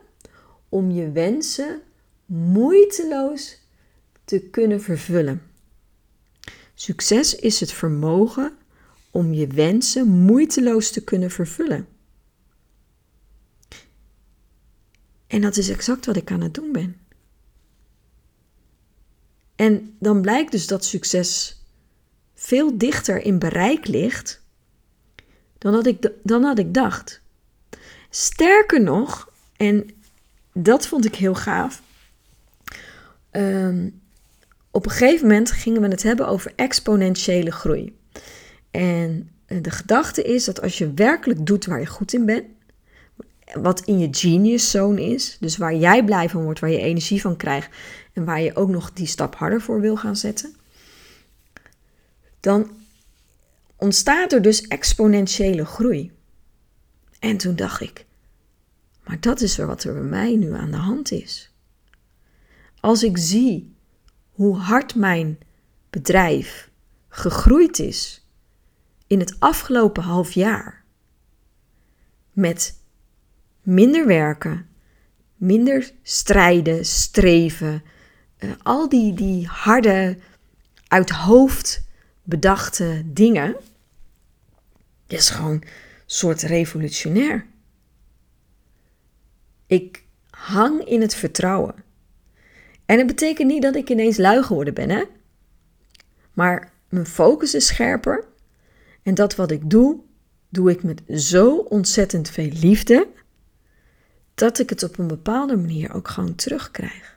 om 0.70 0.92
je 0.92 1.12
wensen 1.12 1.82
moeiteloos 2.26 3.60
te 4.24 4.40
kunnen 4.40 4.82
vervullen. 4.82 5.42
Succes 6.74 7.36
is 7.36 7.60
het 7.60 7.72
vermogen 7.72 8.58
om 9.12 9.34
je 9.34 9.48
wensen 9.48 10.08
moeiteloos 10.08 10.92
te 10.92 11.04
kunnen 11.04 11.32
vervullen. 11.32 11.88
En 15.28 15.42
dat 15.42 15.58
is 15.58 15.70
exact 15.70 16.06
wat 16.06 16.16
ik 16.16 16.32
aan 16.32 16.42
het 16.42 16.54
doen 16.54 16.72
ben. 16.72 16.98
En 19.56 19.96
dan 20.00 20.22
blijkt 20.22 20.52
dus 20.52 20.68
dat 20.68 20.86
succes 20.86 21.60
veel 22.46 22.78
dichter 22.78 23.22
in 23.22 23.40
bereik 23.40 23.88
ligt 23.88 24.44
dan 25.58 25.74
dat 25.74 25.86
ik, 25.86 26.12
dan 26.24 26.44
had 26.44 26.60
ik 26.60 26.74
dacht. 26.74 27.22
Sterker 28.10 28.82
nog, 28.82 29.32
en 29.58 29.90
dat 30.54 30.88
vond 30.88 31.06
ik 31.06 31.16
heel 31.16 31.36
gaaf. 31.36 31.82
Um, 33.32 34.02
op 34.72 34.86
een 34.86 34.92
gegeven 34.92 35.28
moment 35.28 35.52
gingen 35.52 35.82
we 35.82 35.88
het 35.88 36.04
hebben 36.04 36.28
over 36.28 36.54
exponentiële 36.56 37.52
groei. 37.52 37.98
En 38.72 39.30
eh, 39.46 39.58
de 39.62 39.72
gedachte 39.72 40.24
is 40.24 40.46
dat 40.46 40.62
als 40.62 40.78
je 40.78 40.94
werkelijk 40.94 41.46
doet 41.46 41.66
waar 41.66 41.80
je 41.80 41.86
goed 41.86 42.14
in 42.14 42.26
bent, 42.26 42.46
wat 43.54 43.82
in 43.82 44.00
je 44.00 44.08
genius 44.12 44.72
zone 44.72 45.02
is, 45.02 45.38
dus 45.40 45.58
waar 45.58 45.76
jij 45.76 46.04
blij 46.04 46.30
van 46.30 46.44
wordt, 46.44 46.60
waar 46.60 46.70
je 46.70 46.80
energie 46.80 47.22
van 47.22 47.38
krijgt 47.38 47.70
en 48.14 48.26
waar 48.26 48.42
je 48.42 48.56
ook 48.56 48.70
nog 48.70 48.94
die 48.94 49.08
stap 49.08 49.36
harder 49.36 49.62
voor 49.62 49.82
wil 49.82 49.98
gaan 49.98 50.16
zetten, 50.16 50.56
dan 52.46 52.70
ontstaat 53.76 54.32
er 54.32 54.42
dus 54.42 54.62
exponentiële 54.62 55.66
groei. 55.66 56.12
En 57.20 57.38
toen 57.38 57.56
dacht 57.56 57.82
ik, 57.82 58.06
maar 59.04 59.20
dat 59.20 59.42
is 59.42 59.58
wat 59.58 59.84
er 59.84 59.94
bij 59.94 60.02
mij 60.02 60.36
nu 60.36 60.54
aan 60.54 60.72
de 60.72 60.78
hand 60.78 61.12
is. 61.12 61.54
Als 62.80 63.04
ik 63.04 63.18
zie 63.18 63.76
hoe 64.32 64.58
hard 64.58 64.96
mijn 64.96 65.40
bedrijf 65.90 66.70
gegroeid 67.10 67.80
is 67.80 68.28
in 69.08 69.20
het 69.20 69.36
afgelopen 69.40 70.04
half 70.04 70.32
jaar. 70.32 70.84
Met 72.32 72.80
minder 73.62 74.08
werken, 74.08 74.68
minder 75.36 75.92
strijden, 76.02 76.86
streven, 76.86 77.84
uh, 78.40 78.52
al 78.64 78.90
die, 78.90 79.14
die 79.14 79.48
harde, 79.48 80.18
uit 80.88 81.10
hoofd 81.10 81.85
bedachte 82.26 83.02
dingen. 83.06 83.56
Dit 85.08 85.20
is 85.20 85.30
gewoon 85.30 85.52
een 85.52 85.64
soort 86.06 86.42
revolutionair. 86.42 87.46
Ik 89.68 90.04
hang 90.30 90.88
in 90.88 91.02
het 91.02 91.16
vertrouwen. 91.16 91.76
En 92.86 92.98
het 92.98 93.08
betekent 93.08 93.48
niet 93.48 93.62
dat 93.62 93.76
ik 93.76 93.90
ineens 93.90 94.18
lui 94.18 94.44
geworden 94.44 94.74
ben, 94.74 94.90
hè? 94.90 95.04
Maar 96.34 96.72
mijn 96.90 97.06
focus 97.06 97.54
is 97.54 97.66
scherper. 97.66 98.26
En 99.04 99.14
dat 99.14 99.36
wat 99.36 99.52
ik 99.52 99.70
doe, 99.70 100.00
doe 100.50 100.72
ik 100.72 100.84
met 100.84 101.02
zo 101.08 101.56
ontzettend 101.58 102.30
veel 102.30 102.50
liefde. 102.50 103.08
Dat 104.34 104.60
ik 104.60 104.70
het 104.70 104.84
op 104.84 104.98
een 104.98 105.08
bepaalde 105.08 105.56
manier 105.56 105.94
ook 105.94 106.08
gewoon 106.08 106.36
terugkrijg. 106.36 107.15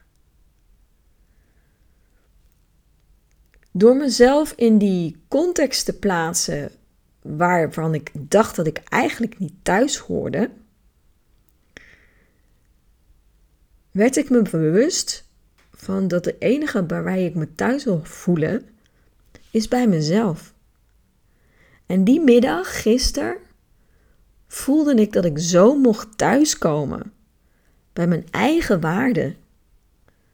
Door 3.71 3.95
mezelf 3.95 4.53
in 4.55 4.77
die 4.77 5.17
context 5.27 5.85
te 5.85 5.93
plaatsen 5.93 6.71
waarvan 7.21 7.93
ik 7.93 8.11
dacht 8.13 8.55
dat 8.55 8.67
ik 8.67 8.81
eigenlijk 8.83 9.39
niet 9.39 9.53
thuis 9.61 9.97
hoorde, 9.97 10.49
werd 13.91 14.15
ik 14.15 14.29
me 14.29 14.41
bewust 14.41 15.27
van 15.73 16.07
dat 16.07 16.23
de 16.23 16.37
enige 16.37 16.85
waar 16.85 17.17
ik 17.17 17.35
me 17.35 17.55
thuis 17.55 17.83
wil 17.83 18.01
voelen, 18.03 18.65
is 19.51 19.67
bij 19.67 19.87
mezelf. 19.87 20.53
En 21.85 22.03
die 22.03 22.21
middag, 22.21 22.81
gisteren, 22.81 23.37
voelde 24.47 24.95
ik 24.95 25.13
dat 25.13 25.25
ik 25.25 25.39
zo 25.39 25.75
mocht 25.75 26.17
thuiskomen 26.17 27.13
bij 27.93 28.07
mijn 28.07 28.27
eigen 28.31 28.79
waarden. 28.79 29.35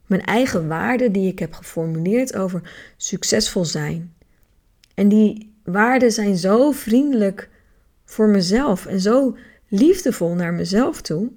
Mijn 0.06 0.24
eigen 0.24 0.68
waarden 0.68 1.12
die 1.12 1.32
ik 1.32 1.38
heb 1.38 1.52
geformuleerd 1.52 2.36
over 2.36 2.72
succesvol 2.96 3.64
zijn. 3.64 4.14
En 4.94 5.08
die 5.08 5.54
waarden 5.64 6.12
zijn 6.12 6.36
zo 6.36 6.70
vriendelijk 6.70 7.48
voor 8.04 8.28
mezelf 8.28 8.86
en 8.86 9.00
zo 9.00 9.36
liefdevol 9.68 10.34
naar 10.34 10.52
mezelf 10.52 11.00
toe, 11.00 11.30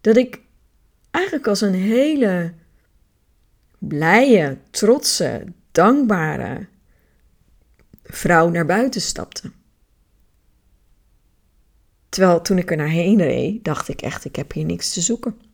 dat 0.00 0.16
ik 0.16 0.40
eigenlijk 1.10 1.46
als 1.46 1.60
een 1.60 1.74
hele 1.74 2.52
blije, 3.78 4.58
trotse, 4.70 5.44
dankbare 5.72 6.66
vrouw 8.02 8.48
naar 8.48 8.66
buiten 8.66 9.00
stapte. 9.00 9.50
Terwijl 12.08 12.40
toen 12.42 12.58
ik 12.58 12.70
er 12.70 12.76
naar 12.76 12.88
heen 12.88 13.22
reed, 13.22 13.64
dacht 13.64 13.88
ik 13.88 14.02
echt, 14.02 14.24
ik 14.24 14.36
heb 14.36 14.52
hier 14.52 14.64
niks 14.64 14.92
te 14.92 15.00
zoeken. 15.00 15.47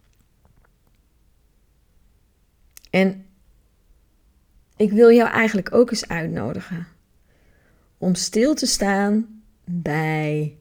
En 2.95 3.27
ik 4.77 4.93
wil 4.93 5.11
jou 5.11 5.31
eigenlijk 5.31 5.75
ook 5.75 5.91
eens 5.91 6.09
uitnodigen 6.09 6.87
om 7.99 8.15
stil 8.15 8.55
te 8.55 8.67
staan 8.67 9.43
bij 9.65 10.57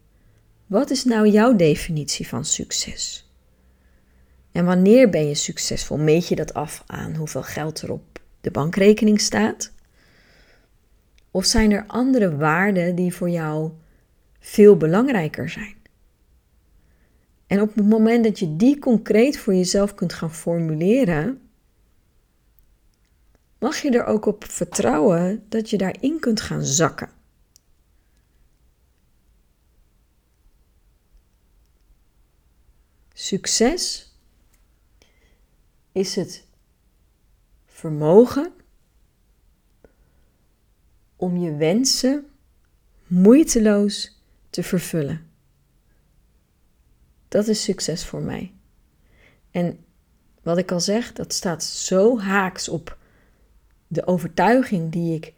wat 0.66 0.90
is 0.90 1.04
nou 1.04 1.28
jouw 1.28 1.56
definitie 1.56 2.28
van 2.28 2.46
succes? 2.46 3.32
En 4.52 4.66
wanneer 4.66 5.10
ben 5.10 5.28
je 5.28 5.36
succesvol? 5.36 5.98
Meet 5.98 6.28
je 6.28 6.36
dat 6.36 6.54
af 6.54 6.84
aan 6.88 7.16
hoeveel 7.16 7.44
geld 7.44 7.82
er 7.82 7.92
op 7.92 8.20
de 8.42 8.52
bankrekening 8.52 9.22
staat? 9.22 9.72
Of 11.32 11.46
zijn 11.46 11.72
er 11.72 11.84
andere 11.88 12.38
waarden 12.38 12.96
die 12.96 13.14
voor 13.14 13.30
jou 13.30 13.72
veel 14.40 14.78
belangrijker 14.78 15.50
zijn? 15.50 15.76
En 17.48 17.62
op 17.62 17.76
het 17.76 17.90
moment 17.90 18.24
dat 18.24 18.40
je 18.40 18.56
die 18.56 18.80
concreet 18.80 19.38
voor 19.38 19.54
jezelf 19.54 19.94
kunt 19.94 20.14
gaan 20.14 20.34
formuleren, 20.34 21.43
mag 23.64 23.82
je 23.82 23.90
er 23.92 24.06
ook 24.06 24.26
op 24.26 24.44
vertrouwen 24.44 25.46
dat 25.50 25.70
je 25.70 25.78
daarin 25.78 26.20
kunt 26.20 26.42
gaan 26.42 26.64
zakken. 26.66 27.10
Succes 33.14 34.12
is 35.92 36.16
het 36.16 36.48
vermogen 37.66 38.54
om 41.16 41.38
je 41.38 41.56
wensen 41.56 42.26
moeiteloos 43.08 44.22
te 44.50 44.64
vervullen. 44.64 45.32
Dat 47.28 47.48
is 47.48 47.64
succes 47.64 48.06
voor 48.06 48.22
mij. 48.22 48.54
En 49.52 49.86
wat 50.42 50.58
ik 50.58 50.72
al 50.72 50.80
zeg, 50.80 51.14
dat 51.14 51.34
staat 51.34 51.64
zo 51.64 52.20
haaks 52.20 52.70
op 52.70 53.02
de 53.88 54.08
overtuiging 54.08 54.92
die 54.92 55.16
ik, 55.16 55.34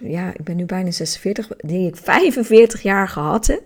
ja, 0.00 0.34
ik 0.34 0.44
ben 0.44 0.56
nu 0.56 0.64
bijna 0.64 0.90
46, 0.90 1.48
die 1.56 1.86
ik 1.86 1.96
45 1.96 2.82
jaar 2.82 3.08
gehad 3.08 3.46
heb. 3.46 3.64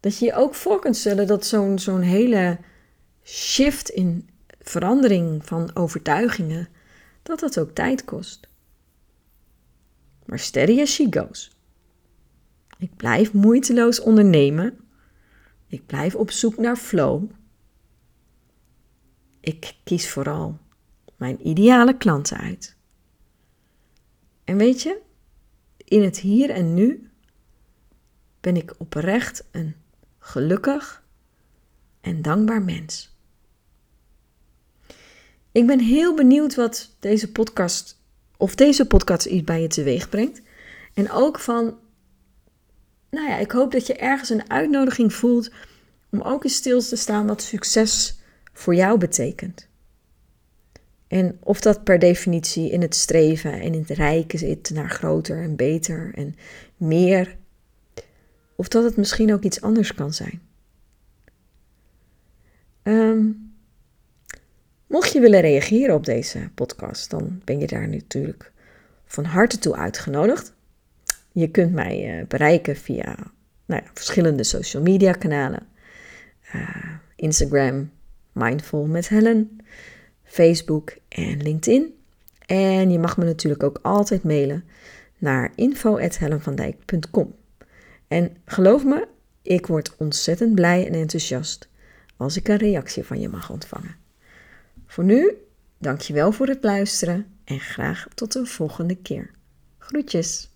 Dat 0.00 0.18
je 0.18 0.24
je 0.24 0.34
ook 0.34 0.54
voor 0.54 0.80
kunt 0.80 0.96
stellen 0.96 1.26
dat 1.26 1.46
zo'n 1.46 1.78
zo'n 1.78 2.00
hele 2.00 2.58
shift 3.24 3.88
in 3.88 4.28
verandering 4.60 5.46
van 5.46 5.70
overtuigingen, 5.74 6.68
dat 7.22 7.40
dat 7.40 7.58
ook 7.58 7.70
tijd 7.70 8.04
kost. 8.04 8.48
Maar 10.24 10.38
steady 10.38 10.80
as 10.80 10.94
she 10.94 11.06
goes. 11.10 11.56
Ik 12.78 12.96
blijf 12.96 13.32
moeiteloos 13.32 14.00
ondernemen. 14.00 14.78
Ik 15.66 15.86
blijf 15.86 16.14
op 16.14 16.30
zoek 16.30 16.56
naar 16.56 16.76
flow. 16.76 17.30
Ik 19.46 19.74
kies 19.84 20.08
vooral 20.08 20.58
mijn 21.16 21.48
ideale 21.48 21.96
klanten 21.96 22.36
uit. 22.36 22.76
En 24.44 24.56
weet 24.56 24.82
je, 24.82 24.98
in 25.76 26.02
het 26.02 26.18
hier 26.18 26.50
en 26.50 26.74
nu 26.74 27.10
ben 28.40 28.56
ik 28.56 28.74
oprecht 28.78 29.44
een 29.50 29.74
gelukkig 30.18 31.02
en 32.00 32.22
dankbaar 32.22 32.62
mens. 32.62 33.16
Ik 35.52 35.66
ben 35.66 35.80
heel 35.80 36.14
benieuwd 36.14 36.54
wat 36.54 36.96
deze 36.98 37.32
podcast, 37.32 38.00
of 38.36 38.54
deze 38.54 38.86
podcast 38.86 39.26
iets 39.26 39.44
bij 39.44 39.62
je 39.62 39.68
teweeg 39.68 40.08
brengt. 40.08 40.42
En 40.94 41.10
ook 41.10 41.38
van, 41.38 41.78
nou 43.10 43.28
ja, 43.28 43.36
ik 43.36 43.50
hoop 43.50 43.72
dat 43.72 43.86
je 43.86 43.96
ergens 43.96 44.30
een 44.30 44.50
uitnodiging 44.50 45.14
voelt 45.14 45.50
om 46.10 46.20
ook 46.20 46.44
eens 46.44 46.54
stil 46.54 46.80
te 46.80 46.96
staan 46.96 47.26
wat 47.26 47.42
succes 47.42 48.15
voor 48.56 48.74
jou 48.74 48.98
betekent. 48.98 49.68
En 51.06 51.38
of 51.40 51.60
dat 51.60 51.84
per 51.84 51.98
definitie 51.98 52.70
in 52.70 52.80
het 52.82 52.94
streven 52.94 53.52
en 53.52 53.74
in 53.74 53.80
het 53.80 53.90
rijken 53.90 54.38
zit 54.38 54.70
naar 54.70 54.90
groter 54.90 55.42
en 55.42 55.56
beter 55.56 56.14
en 56.14 56.34
meer, 56.76 57.36
of 58.56 58.68
dat 58.68 58.84
het 58.84 58.96
misschien 58.96 59.32
ook 59.32 59.42
iets 59.42 59.60
anders 59.60 59.94
kan 59.94 60.12
zijn. 60.12 60.40
Um, 62.82 63.52
mocht 64.86 65.12
je 65.12 65.20
willen 65.20 65.40
reageren 65.40 65.94
op 65.94 66.04
deze 66.04 66.50
podcast, 66.54 67.10
dan 67.10 67.40
ben 67.44 67.58
je 67.58 67.66
daar 67.66 67.88
natuurlijk 67.88 68.52
van 69.04 69.24
harte 69.24 69.58
toe 69.58 69.76
uitgenodigd. 69.76 70.54
Je 71.32 71.50
kunt 71.50 71.72
mij 71.72 72.20
uh, 72.20 72.26
bereiken 72.26 72.76
via 72.76 73.16
nou 73.66 73.82
ja, 73.82 73.90
verschillende 73.94 74.44
social 74.44 74.82
media 74.82 75.12
kanalen. 75.12 75.66
Uh, 76.54 76.90
Instagram, 77.16 77.90
Mindful 78.36 78.86
met 78.86 79.08
Helen, 79.08 79.58
Facebook 80.24 80.96
en 81.08 81.42
LinkedIn. 81.42 81.94
En 82.46 82.90
je 82.90 82.98
mag 82.98 83.16
me 83.16 83.24
natuurlijk 83.24 83.62
ook 83.62 83.78
altijd 83.82 84.22
mailen 84.22 84.64
naar 85.18 85.52
info.helenvandijk.com. 85.54 87.34
En 88.08 88.36
geloof 88.44 88.84
me, 88.84 89.08
ik 89.42 89.66
word 89.66 89.96
ontzettend 89.96 90.54
blij 90.54 90.86
en 90.86 90.92
enthousiast 90.92 91.68
als 92.16 92.36
ik 92.36 92.48
een 92.48 92.56
reactie 92.56 93.04
van 93.04 93.20
je 93.20 93.28
mag 93.28 93.50
ontvangen. 93.50 93.96
Voor 94.86 95.04
nu, 95.04 95.32
dankjewel 95.78 96.32
voor 96.32 96.46
het 96.46 96.64
luisteren 96.64 97.26
en 97.44 97.60
graag 97.60 98.06
tot 98.14 98.34
een 98.34 98.46
volgende 98.46 98.96
keer. 98.96 99.30
Groetjes! 99.78 100.55